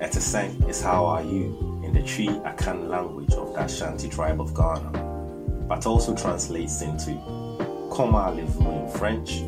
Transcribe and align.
Eti 0.00 0.18
Sen 0.18 0.62
is 0.66 0.80
how 0.80 1.04
are 1.04 1.22
you 1.22 1.82
in 1.84 1.92
the 1.92 2.00
Twi 2.00 2.32
Akan 2.48 2.88
language 2.88 3.34
of 3.34 3.52
the 3.52 3.64
Ashanti 3.64 4.08
tribe 4.08 4.40
of 4.40 4.54
Ghana, 4.54 4.92
but 5.68 5.84
also 5.84 6.14
translates 6.16 6.80
into 6.80 7.12
Comment 7.92 8.16
allez-vous 8.16 8.70
in 8.70 8.90
French, 8.98 9.42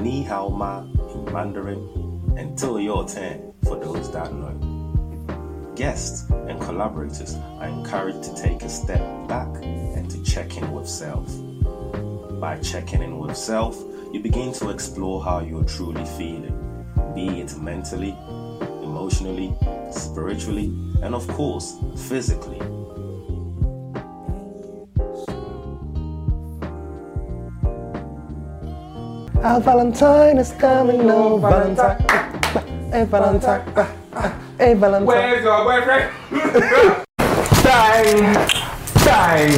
Ni 0.00 0.22
hao 0.22 0.48
ma 0.48 0.80
in 1.12 1.24
Mandarin, 1.26 2.34
and 2.38 2.58
Till 2.58 2.80
your 2.80 3.06
turn 3.06 3.52
for 3.64 3.76
those 3.76 4.10
that 4.12 4.32
know. 4.32 5.74
Guests 5.76 6.30
and 6.30 6.58
collaborators 6.62 7.34
are 7.34 7.68
encouraged 7.68 8.22
to 8.22 8.34
take 8.34 8.62
a 8.62 8.70
step 8.70 9.02
back 9.28 9.54
and 9.62 10.10
to 10.10 10.22
check 10.22 10.56
in 10.56 10.72
with 10.72 10.88
self. 10.88 11.28
By 12.40 12.58
checking 12.62 13.02
in 13.02 13.18
with 13.18 13.36
self, 13.36 13.76
you 14.14 14.20
begin 14.20 14.54
to 14.54 14.70
explore 14.70 15.22
how 15.22 15.40
you're 15.40 15.64
truly 15.64 16.06
feeling, 16.16 16.56
be 17.14 17.42
it 17.42 17.54
mentally, 17.58 18.16
emotionally, 19.08 19.54
spiritually, 19.90 20.66
and 21.02 21.14
of 21.14 21.26
course, 21.28 21.78
physically. 21.96 22.60
Our 29.42 29.60
Valentine 29.60 30.36
is 30.36 30.52
coming, 30.52 31.06
no 31.06 31.38
Valentine. 31.38 31.98
Hey 32.92 33.04
Valentine, 33.04 33.62
hey 34.58 34.74
Valentine. 34.74 35.06
Where's 35.06 35.42
your 35.42 35.64
boyfriend? 35.64 36.12
Bang! 37.64 38.34
Bang! 39.08 39.52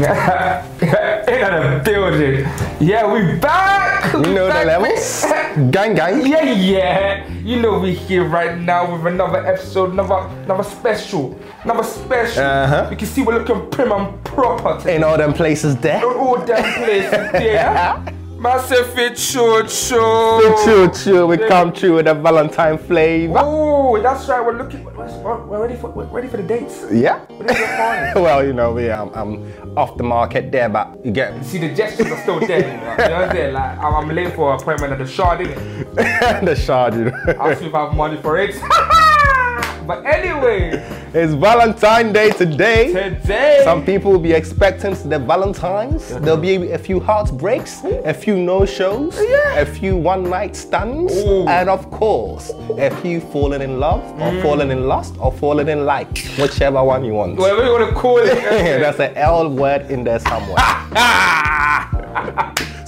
In 1.26 1.40
the 1.40 1.82
building. 1.84 2.46
Yeah, 2.78 3.12
we 3.12 3.36
back! 3.40 4.12
You 4.12 4.20
We 4.20 4.34
know 4.34 4.46
the 4.46 4.52
back, 4.52 4.66
levels. 4.66 5.24
Gang, 5.68 5.94
gang. 5.94 6.26
Yeah, 6.26 6.42
yeah. 6.42 7.28
You 7.44 7.60
know 7.60 7.78
we 7.78 7.92
here 7.92 8.24
right 8.24 8.56
now 8.56 8.90
with 8.90 9.12
another 9.12 9.44
episode, 9.46 9.92
another, 9.92 10.26
another 10.44 10.64
special, 10.64 11.38
another 11.64 11.82
special. 11.82 12.42
Uh-huh. 12.42 12.88
You 12.90 12.96
can 12.96 13.06
see 13.06 13.20
we're 13.20 13.38
looking 13.38 13.68
prim 13.68 13.92
and 13.92 14.24
proper 14.24 14.78
today. 14.78 14.96
In 14.96 15.04
all 15.04 15.18
them 15.18 15.34
places 15.34 15.76
there. 15.76 16.00
Don't 16.00 16.16
all 16.16 16.38
them 16.38 16.62
places 16.82 17.32
there. 17.32 18.14
Massive 18.40 18.94
fit 18.94 19.18
show 19.18 19.66
show. 19.66 20.64
Chill, 20.64 20.90
chill. 20.90 21.28
We 21.28 21.36
come 21.36 21.74
through 21.74 21.96
with 21.96 22.06
a 22.06 22.14
Valentine 22.14 22.78
flavor. 22.78 23.34
Oh, 23.36 24.00
that's 24.00 24.26
right. 24.28 24.40
We're 24.40 24.56
looking. 24.56 24.82
We're, 24.82 25.60
ready 25.60 25.76
for. 25.76 25.90
We're 25.90 26.06
ready 26.06 26.26
for 26.26 26.38
the 26.38 26.42
dates. 26.42 26.86
Yeah. 26.90 27.20
Well, 28.16 28.44
you 28.44 28.54
know, 28.54 28.72
we, 28.72 28.88
um, 28.88 29.10
I'm 29.14 29.76
off 29.76 29.96
the 29.98 30.02
market 30.02 30.50
there, 30.50 30.70
but 30.70 31.04
you 31.04 31.12
get 31.12 31.44
See, 31.44 31.58
the 31.58 31.74
gestures 31.74 32.10
are 32.10 32.22
still 32.22 32.40
there. 32.40 32.60
You 32.60 32.64
know, 32.64 32.90
you 32.90 32.96
know 32.96 33.20
what 33.20 33.28
I'm 33.28 33.30
saying? 33.30 33.52
Like, 33.54 33.78
I'm, 33.78 33.94
I'm 33.94 34.08
late 34.08 34.34
for 34.34 34.54
an 34.54 34.60
appointment 34.60 34.92
at 34.94 34.98
the 34.98 35.06
Shard, 35.06 35.40
innit? 35.40 36.44
the 36.44 36.56
shard. 36.56 36.94
You 36.94 37.04
know. 37.04 37.12
I'll 37.38 37.56
see 37.56 37.66
if 37.66 37.74
I 37.74 37.84
have 37.84 37.94
money 37.94 38.16
for 38.22 38.38
it. 38.38 38.54
but 39.90 40.06
anyway, 40.06 40.70
it's 41.14 41.32
Valentine's 41.32 42.12
Day 42.12 42.30
today. 42.30 42.92
today. 42.92 43.60
Some 43.64 43.84
people 43.84 44.12
will 44.12 44.20
be 44.20 44.32
expecting 44.32 44.94
the 45.08 45.18
Valentines. 45.18 46.10
There'll 46.20 46.36
be 46.36 46.70
a 46.70 46.78
few 46.78 47.00
heartbreaks, 47.00 47.82
a 48.04 48.14
few 48.14 48.36
no-shows, 48.36 49.16
oh, 49.18 49.22
Yeah. 49.22 49.62
a 49.62 49.66
few 49.66 49.96
one-night 49.96 50.54
stands, 50.54 51.12
Ooh. 51.12 51.48
and 51.48 51.68
of 51.68 51.90
course, 51.90 52.52
a 52.78 52.90
few 53.02 53.20
falling 53.20 53.62
in 53.62 53.80
love, 53.80 54.04
or 54.20 54.30
mm. 54.30 54.42
falling 54.42 54.70
in 54.70 54.86
lust, 54.86 55.16
or 55.18 55.32
falling 55.32 55.68
in 55.68 55.84
like, 55.84 56.16
whichever 56.38 56.84
one 56.84 57.04
you 57.04 57.14
want. 57.14 57.36
Whatever 57.36 57.64
you 57.64 57.72
want 57.72 57.88
to 57.88 57.94
call 57.96 58.18
it. 58.18 58.26
There's 58.80 59.00
an 59.00 59.16
L 59.16 59.50
word 59.50 59.90
in 59.90 60.04
there 60.04 60.20
somewhere. 60.20 60.58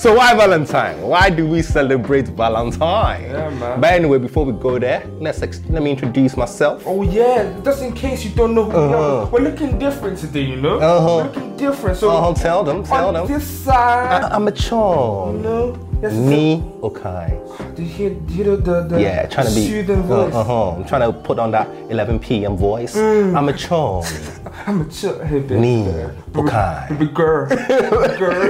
So 0.02 0.14
why 0.16 0.34
Valentine? 0.34 1.00
Why 1.00 1.30
do 1.30 1.46
we 1.46 1.62
celebrate 1.62 2.26
Valentine? 2.28 3.22
Yeah, 3.22 3.50
man. 3.50 3.80
But 3.80 3.92
anyway, 3.92 4.18
before 4.18 4.44
we 4.44 4.52
go 4.52 4.78
there, 4.78 5.06
let's 5.20 5.42
ex- 5.42 5.60
let 5.70 5.80
me 5.82 5.90
introduce 5.92 6.36
myself. 6.36 6.82
Oh 6.86 7.02
yeah, 7.02 7.54
just 7.64 7.82
in 7.82 7.92
case 7.92 8.24
you 8.24 8.30
don't 8.30 8.52
know 8.54 8.64
who 8.64 8.70
we 8.70 8.84
Uh-huh. 8.84 9.22
are, 9.22 9.26
we're 9.26 9.40
looking 9.50 9.78
different 9.78 10.18
today, 10.18 10.42
you 10.42 10.56
know. 10.56 10.78
Uh-huh. 10.80 11.06
We're 11.06 11.22
looking 11.24 11.56
different. 11.56 11.98
So 11.98 12.10
Uh-huh, 12.10 12.34
tell 12.34 12.64
them, 12.64 12.82
tell 12.82 13.08
on 13.08 13.14
them. 13.14 13.26
this 13.28 13.46
side, 13.46 14.24
I- 14.24 14.34
I'm 14.34 14.48
a 14.48 14.52
charm. 14.52 15.36
you 15.36 15.42
know, 15.42 15.78
Me 16.10 16.64
okay. 16.82 17.38
do 17.76 17.82
you 17.82 17.88
hear, 17.88 18.10
do 18.10 18.34
you 18.34 18.44
hear 18.44 18.56
the, 18.56 18.82
the 18.82 19.00
Yeah, 19.00 19.26
trying 19.26 19.46
to 19.46 19.54
be 19.54 19.68
soothing 19.68 20.02
voice? 20.02 20.34
Uh 20.34 20.42
huh. 20.42 20.70
I'm 20.72 20.84
trying 20.84 21.12
to 21.12 21.16
put 21.16 21.38
on 21.38 21.52
that 21.52 21.68
11 21.90 22.18
p.m. 22.18 22.56
voice. 22.56 22.96
Mm. 22.96 23.36
I'm 23.36 23.48
a 23.48 23.52
charm. 23.52 24.04
I'm 24.66 24.80
a 24.80 24.84
chill. 24.86 25.24
Hey, 25.24 25.38
baby. 25.38 25.60
Me 25.60 25.88
okay. 26.34 26.86
Baby 26.90 27.06
girl. 27.06 27.48
Baby 27.48 28.18
girl. 28.18 28.48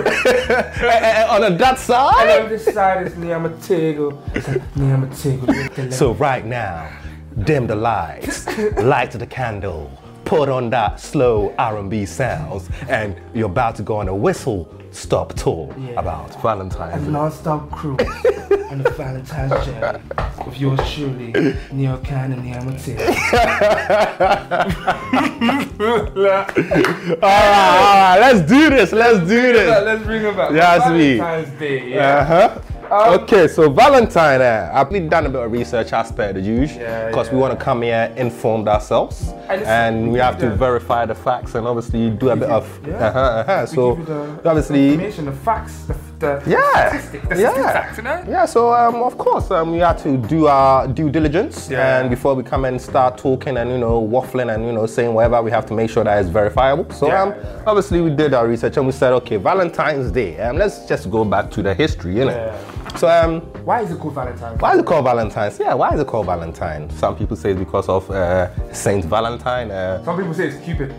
on 1.28 1.42
that 1.58 1.60
And 1.68 1.78
side. 1.78 2.40
on 2.40 2.48
this 2.48 2.64
side 2.64 3.06
is 3.06 3.16
me, 3.16 3.32
I'm 3.34 3.44
a 3.44 3.50
tiggle. 3.50 4.12
Me, 4.76 4.90
I'm 4.90 5.04
a 5.04 5.06
tiggle. 5.08 5.46
Look 5.48 5.78
at 5.78 5.90
that. 5.90 5.92
So 5.92 6.14
right 6.14 6.46
now, 6.46 6.90
dim 7.44 7.66
the 7.66 7.76
lights, 7.76 8.46
light 8.78 9.10
the 9.10 9.26
candle, 9.26 9.90
put 10.24 10.48
on 10.48 10.70
that 10.70 11.00
slow 11.00 11.54
R&B 11.58 12.06
sounds, 12.06 12.70
and 12.88 13.14
you're 13.34 13.46
about 13.50 13.76
to 13.76 13.82
go 13.82 13.96
on 13.96 14.08
a 14.08 14.14
whistle 14.14 14.72
stop 14.92 15.34
tour 15.34 15.74
Yeah. 15.78 16.00
about 16.00 16.40
Valentine's. 16.42 17.06
a 17.06 17.10
non-stop 17.10 17.70
crew 17.70 17.96
on 18.70 18.82
the 18.82 18.90
Valentine's 18.90 19.64
journey 19.66 19.98
with 20.46 20.58
yours 20.60 20.80
truly, 20.92 21.32
Neil 21.72 21.98
and 22.32 22.44
Neil 22.44 22.62
Matilda. 22.64 23.12
All 25.82 26.06
right, 26.14 26.58
all 27.20 27.20
right, 27.20 28.16
let's 28.20 28.48
do 28.48 28.70
this. 28.70 28.92
Let's 28.92 29.18
do 29.20 29.52
this. 29.52 29.68
Let's 29.84 30.04
bring 30.04 30.24
it 30.24 30.36
back. 30.36 30.52
Yes. 30.52 30.82
Valentine's 31.18 31.58
Day, 31.58 31.88
yeah. 31.90 32.18
Uh 32.18 32.24
huh. 32.24 32.58
Um, 32.92 33.20
okay, 33.20 33.48
so 33.48 33.70
Valentine, 33.70 34.42
uh, 34.42 34.70
I've 34.74 34.90
been 34.90 35.08
done 35.08 35.24
a 35.24 35.30
bit 35.30 35.40
of 35.40 35.50
research 35.50 35.94
as 35.94 36.12
per 36.12 36.30
the 36.34 36.40
usual, 36.42 36.82
Yeah, 36.82 37.08
because 37.08 37.32
we 37.32 37.38
want 37.38 37.58
to 37.58 37.64
come 37.64 37.80
here 37.80 38.12
informed 38.18 38.68
ourselves, 38.68 39.32
And 39.48 39.62
and, 39.62 40.12
we 40.12 40.18
have 40.18 40.36
to 40.40 40.48
yeah. 40.48 40.54
verify 40.56 41.06
the 41.06 41.14
facts 41.14 41.54
and 41.54 41.66
obviously 41.66 42.10
do 42.10 42.28
a 42.28 42.36
bit 42.36 42.50
of, 42.50 42.68
Yeah. 42.86 42.96
uh-huh, 43.06 43.18
uh-huh. 43.18 43.66
So 43.66 43.94
give 43.96 44.08
you 44.08 44.14
the 44.42 44.48
obviously, 44.50 44.90
information, 44.90 45.24
the 45.24 45.32
facts, 45.32 45.84
the, 45.84 45.94
the 46.22 46.42
yeah, 46.46 46.88
statistic, 46.88 47.28
the 47.28 47.36
yeah, 47.40 47.52
statistics, 47.52 47.96
you 47.98 48.02
know? 48.04 48.24
yeah. 48.28 48.46
So 48.46 48.72
um, 48.72 48.96
of 49.02 49.18
course, 49.18 49.50
um, 49.50 49.72
we 49.72 49.78
had 49.78 49.98
to 49.98 50.16
do 50.16 50.46
our 50.46 50.88
due 50.88 51.10
diligence, 51.10 51.68
Yeah. 51.70 51.98
and 52.00 52.08
before 52.10 52.34
we 52.34 52.42
come 52.42 52.64
and 52.64 52.80
start 52.80 53.18
talking 53.18 53.56
and 53.58 53.68
you 53.70 53.78
know 53.78 54.00
waffling 54.00 54.54
and 54.54 54.64
you 54.64 54.72
know 54.72 54.86
saying 54.86 55.12
whatever, 55.14 55.42
we 55.42 55.50
have 55.50 55.66
to 55.66 55.74
make 55.74 55.90
sure 55.90 56.04
that 56.04 56.18
it's 56.20 56.28
verifiable. 56.30 56.90
So 56.90 57.08
Yeah, 57.08 57.22
um, 57.22 57.34
obviously 57.66 58.00
we 58.00 58.10
did 58.10 58.32
our 58.34 58.46
research 58.48 58.76
and 58.78 58.86
we 58.86 58.92
said, 58.92 59.12
okay, 59.20 59.36
Valentine's 59.36 60.10
Day. 60.10 60.38
Um, 60.40 60.56
let's 60.56 60.86
just 60.86 61.10
go 61.10 61.24
back 61.24 61.50
to 61.52 61.62
the 61.62 61.74
history, 61.74 62.14
you 62.16 62.24
know. 62.24 62.30
Yeah. 62.32 62.96
So 62.96 63.08
um, 63.08 63.40
Why 63.64 63.80
is 63.82 63.90
it 63.90 63.98
called 63.98 64.14
Valentine's? 64.14 64.60
why 64.60 64.74
is 64.74 64.80
it 64.80 64.86
called 64.86 65.04
Valentine's? 65.04 65.58
Yeah, 65.58 65.74
why 65.74 65.94
is 65.94 66.00
it 66.00 66.06
called 66.06 66.26
Valentine? 66.26 66.90
Some 66.90 67.16
people 67.16 67.36
say 67.36 67.50
it's 67.52 67.58
because 67.58 67.88
of 67.88 68.10
uh, 68.10 68.48
Saint 68.72 69.04
Valentine. 69.06 69.70
Uh, 69.70 70.02
Some 70.04 70.16
people 70.18 70.34
say 70.34 70.48
it's 70.48 70.62
Cupid. 70.64 70.94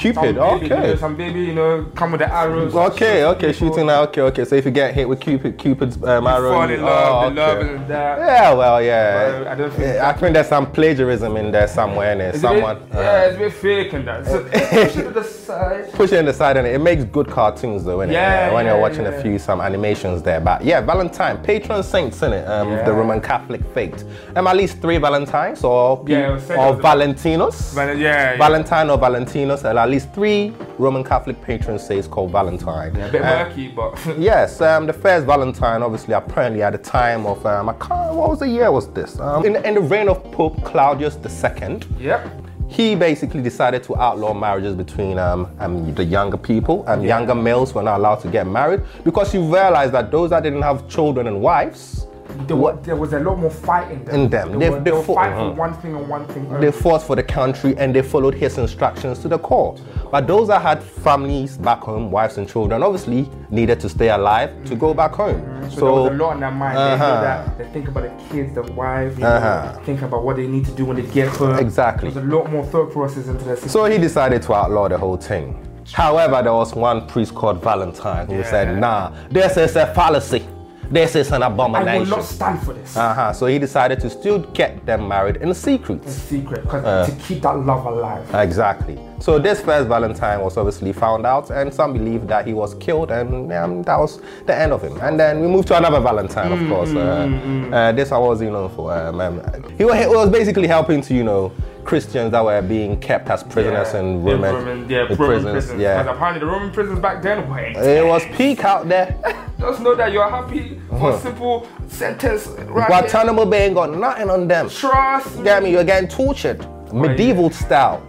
Cupid, 0.00 0.22
baby, 0.22 0.64
you 0.64 0.70
know, 0.70 0.76
okay. 0.76 0.96
some 0.96 1.14
baby, 1.16 1.40
you 1.40 1.54
know, 1.54 1.84
come 1.94 2.12
with 2.12 2.20
the 2.20 2.32
arrows. 2.32 2.74
Okay, 2.74 3.24
okay, 3.24 3.52
people, 3.52 3.68
shooting 3.68 3.86
now. 3.86 4.02
Okay, 4.04 4.22
okay. 4.22 4.44
So 4.46 4.56
if 4.56 4.64
you 4.64 4.70
get 4.70 4.94
hit 4.94 5.06
with 5.06 5.20
Cupid, 5.20 5.58
Cupid's 5.58 6.02
um, 6.02 6.26
arrow, 6.26 6.52
Fall 6.52 6.70
in 6.70 6.82
love, 6.82 7.24
oh, 7.24 7.28
the 7.28 7.34
love 7.34 7.58
okay. 7.58 7.74
and 7.74 7.88
that. 7.88 8.18
Yeah, 8.18 8.54
well, 8.54 8.82
yeah. 8.82 9.44
I 9.46 9.54
don't 9.54 9.70
think 9.70 9.82
Yeah, 9.82 10.08
I 10.08 10.12
think 10.14 10.32
there's 10.32 10.48
some 10.48 10.72
plagiarism 10.72 11.36
in 11.36 11.52
there 11.52 11.68
somewhere. 11.68 12.16
There. 12.16 12.32
Someone 12.34 12.76
a 12.76 12.80
bit, 12.80 12.96
uh, 12.96 13.00
yeah, 13.00 13.24
it's 13.26 13.36
a 13.36 13.38
bit 13.38 13.52
fake 13.52 13.92
and 13.92 14.08
that. 14.08 14.26
So 14.26 14.44
push 14.44 14.96
it 14.96 15.02
to 15.04 15.10
the 15.10 15.24
side. 15.24 15.92
push 15.92 16.12
it 16.12 16.18
in 16.18 16.24
the 16.24 16.32
side, 16.32 16.56
and 16.56 16.66
it 16.66 16.80
makes 16.80 17.04
good 17.04 17.28
cartoons 17.28 17.84
though. 17.84 17.98
Innit? 17.98 18.12
Yeah, 18.12 18.54
when 18.54 18.64
yeah, 18.64 18.72
you're 18.72 18.80
watching 18.80 19.06
a 19.06 19.22
few 19.22 19.38
some 19.38 19.60
animations 19.60 20.22
there. 20.22 20.40
But 20.40 20.64
yeah, 20.64 20.80
Valentine, 20.80 21.42
patron 21.42 21.82
saints 21.82 22.22
in 22.22 22.32
it. 22.32 22.46
Um, 22.48 22.70
Yeah. 22.70 22.84
the 22.84 22.92
Roman 22.92 23.20
Catholic 23.20 23.62
faith. 23.74 24.04
Um, 24.34 24.46
at 24.46 24.56
least 24.56 24.80
three 24.80 24.98
Valentines 24.98 25.62
or 25.64 26.04
Yeah, 26.06 26.30
it 26.30 26.32
was 26.32 26.44
said 26.44 26.58
or 26.58 26.78
it 26.78 26.82
Valentinos. 26.82 27.74
Val- 27.74 27.98
yeah, 27.98 28.32
yeah. 28.32 28.38
Valentine 28.38 28.88
or 28.90 28.98
Valentinos, 28.98 29.64
at 29.90 29.94
least 29.94 30.12
three 30.14 30.52
Roman 30.78 31.02
Catholic 31.02 31.40
patron 31.42 31.76
saints 31.78 32.06
called 32.06 32.30
Valentine. 32.30 32.94
A 32.94 33.08
bit 33.10 33.22
Uh, 33.22 33.44
murky, 33.44 33.68
but 33.68 33.98
Yes, 34.18 34.60
um, 34.60 34.86
the 34.86 34.92
first 34.92 35.26
Valentine, 35.26 35.82
obviously, 35.82 36.14
apparently 36.14 36.62
at 36.62 36.70
the 36.72 36.78
time 36.78 37.26
of, 37.26 37.44
um, 37.44 37.68
I 37.68 37.72
can't, 37.72 38.14
what 38.14 38.30
was 38.30 38.38
the 38.38 38.48
year 38.48 38.70
was 38.70 38.86
this? 38.92 39.18
Um, 39.18 39.44
in, 39.44 39.56
in 39.64 39.74
the 39.74 39.80
reign 39.80 40.08
of 40.08 40.22
Pope 40.30 40.62
Claudius 40.62 41.16
II, 41.16 41.80
yep. 41.98 42.24
he 42.68 42.94
basically 42.94 43.42
decided 43.42 43.82
to 43.82 43.96
outlaw 43.96 44.32
marriages 44.32 44.76
between 44.76 45.18
um, 45.18 45.48
um, 45.58 45.92
the 45.96 46.04
younger 46.04 46.36
people 46.36 46.84
and 46.86 47.02
younger 47.02 47.34
males 47.34 47.74
were 47.74 47.82
not 47.82 47.98
allowed 47.98 48.20
to 48.20 48.28
get 48.28 48.46
married 48.46 48.82
because 49.02 49.32
he 49.32 49.38
realized 49.38 49.92
that 49.92 50.12
those 50.12 50.30
that 50.30 50.44
didn't 50.44 50.62
have 50.62 50.88
children 50.88 51.26
and 51.26 51.40
wives, 51.40 52.06
There, 52.46 52.56
wa- 52.56 52.72
there 52.72 52.96
was 52.96 53.12
a 53.12 53.20
lot 53.20 53.38
more 53.38 53.50
fighting 53.50 54.06
In 54.12 54.28
them. 54.28 54.52
They, 54.52 54.58
They- 54.58 54.70
were, 54.70 54.80
they 54.80 54.90
they 54.90 55.02
fought- 55.02 55.14
fighting 55.16 55.34
for 55.34 55.40
uh-huh. 55.42 55.52
one 55.52 55.74
thing 55.74 55.94
and 55.96 56.08
one 56.08 56.26
thing. 56.26 56.60
they 56.60 56.70
fought 56.72 57.02
for 57.02 57.16
the 57.16 57.22
country 57.22 57.76
and 57.78 57.94
they 57.94 58.02
followed 58.02 58.34
his 58.34 58.58
instructions 58.58 59.18
to 59.20 59.28
the 59.28 59.38
core. 59.38 59.76
But 60.10 60.26
those 60.26 60.48
that 60.48 60.62
had 60.62 60.82
families 60.82 61.56
back 61.56 61.80
home, 61.80 62.10
wives 62.10 62.36
and 62.38 62.48
children, 62.48 62.82
obviously 62.82 63.28
needed 63.50 63.78
to 63.80 63.88
stay 63.88 64.08
alive 64.10 64.50
to 64.64 64.74
go 64.74 64.92
back 64.94 65.12
home. 65.12 65.40
So, 65.70 65.76
there 65.80 65.92
was 65.92 66.10
a 66.12 66.14
lot 66.14 66.30
on 66.34 66.40
their 66.40 66.50
mind. 66.50 66.76
They, 66.76 66.82
Uh-huh. 67.04 67.44
they 67.58 67.64
think 67.66 67.88
about 67.88 68.02
the 68.04 68.24
kids, 68.34 68.54
the 68.54 68.62
wife, 68.72 69.18
you 69.18 69.24
Uh-huh. 69.24 69.78
think 69.84 70.02
about 70.02 70.24
what 70.24 70.36
they 70.36 70.46
need 70.48 70.64
to 70.66 70.72
do 70.72 70.84
when 70.84 70.96
they 70.96 71.02
get 71.02 71.28
home. 71.28 71.58
Exactly. 71.58 72.10
There's 72.10 72.24
a 72.24 72.28
lot 72.28 72.50
more 72.50 72.64
thought 72.64 72.90
process 72.92 73.28
into 73.28 73.44
this. 73.44 73.70
So 73.70 73.84
he 73.84 73.98
decided 73.98 74.42
to 74.42 74.54
outlaw 74.54 74.88
the 74.88 74.98
whole 74.98 75.16
thing. 75.16 75.54
However, 75.92 76.42
there 76.42 76.52
was 76.52 76.74
one 76.74 77.06
priest 77.06 77.34
called 77.34 77.62
Valentine 77.62 78.26
who 78.26 78.36
Yeah. 78.38 78.50
said, 78.50 78.78
nah, 78.78 79.10
this 79.30 79.56
is 79.56 79.76
a 79.76 79.86
fallacy. 79.86 80.42
This 80.90 81.14
is 81.14 81.30
an 81.32 81.42
abomination. 81.42 81.88
I 81.88 81.98
will 81.98 82.06
not 82.06 82.24
stand 82.24 82.62
for 82.62 82.72
this. 82.74 82.96
Uh-huh. 82.96 83.32
So 83.32 83.46
he 83.46 83.58
decided 83.58 84.00
to 84.00 84.10
still 84.10 84.40
get 84.52 84.84
them 84.86 85.06
married 85.08 85.36
in 85.36 85.54
secret. 85.54 86.02
in 86.04 86.10
secret, 86.10 86.66
Uh. 86.66 87.06
to 87.06 87.12
keep 87.12 87.42
that 87.42 87.56
love 87.58 87.86
alive. 87.86 88.28
Exactly. 88.34 88.98
So 89.20 89.38
this 89.38 89.60
first 89.60 89.86
Valentine 89.88 90.40
was 90.40 90.56
obviously 90.56 90.92
found 90.92 91.26
out, 91.26 91.50
and 91.50 91.72
some 91.72 91.92
believe 91.92 92.26
that 92.28 92.46
he 92.46 92.54
was 92.54 92.74
killed, 92.76 93.10
and 93.10 93.52
um, 93.52 93.82
that 93.82 93.98
was 93.98 94.20
the 94.46 94.56
end 94.56 94.72
of 94.72 94.82
him. 94.82 94.98
And 95.02 95.20
then 95.20 95.40
we 95.40 95.46
moved 95.46 95.68
to 95.68 95.76
another 95.76 96.00
Valentine, 96.00 96.52
of 96.52 96.68
course. 96.68 96.90
Uh, 96.94 97.28
uh, 97.72 97.92
this 97.92 98.10
one 98.10 98.22
was, 98.22 98.40
you 98.42 98.50
know, 98.50 98.68
for 98.70 98.92
um, 98.92 99.20
um, 99.20 99.42
he 99.76 99.84
was 99.84 100.30
basically 100.30 100.66
helping 100.66 101.02
to, 101.02 101.14
you 101.14 101.22
know, 101.24 101.52
Christians 101.90 102.30
that 102.30 102.44
were 102.44 102.62
being 102.62 103.00
kept 103.00 103.28
as 103.30 103.42
prisoners 103.42 103.94
in 103.94 104.22
Roman, 104.22 104.88
yeah, 104.88 105.06
in 105.06 105.08
Roman 105.08 105.16
prisons. 105.16 105.50
prisons. 105.50 105.80
Yeah, 105.80 106.00
Because 106.00 106.14
apparently 106.14 106.38
the 106.38 106.46
Roman 106.46 106.70
prisons 106.70 107.00
back 107.00 107.20
then 107.20 107.50
were 107.50 107.58
it 107.58 108.06
was 108.06 108.24
peak 108.36 108.62
out 108.62 108.88
there. 108.88 109.18
Just 109.58 109.80
know 109.80 109.96
that 109.96 110.12
you're 110.12 110.30
happy 110.30 110.80
for 110.88 111.10
a 111.10 111.18
simple 111.18 111.66
sentence 111.88 112.46
right. 112.46 112.86
Guantanamo 112.86 113.44
Bay 113.44 113.66
ain't 113.66 113.74
got 113.74 113.90
nothing 113.90 114.30
on 114.30 114.46
them. 114.46 114.68
Trust 114.68 115.38
me. 115.38 115.42
Get 115.42 115.64
me? 115.64 115.72
You're 115.72 115.82
getting 115.82 116.08
tortured, 116.08 116.64
oh, 116.64 116.92
medieval 116.92 117.50
style. 117.50 118.06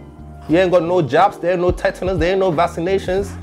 You 0.48 0.58
ain't 0.58 0.70
got 0.70 0.84
no 0.84 1.02
jobs, 1.02 1.38
there 1.38 1.50
ain't 1.50 1.60
no 1.60 1.72
tetanus, 1.72 2.18
there 2.18 2.30
ain't 2.30 2.38
no 2.38 2.52
vaccinations. 2.52 3.34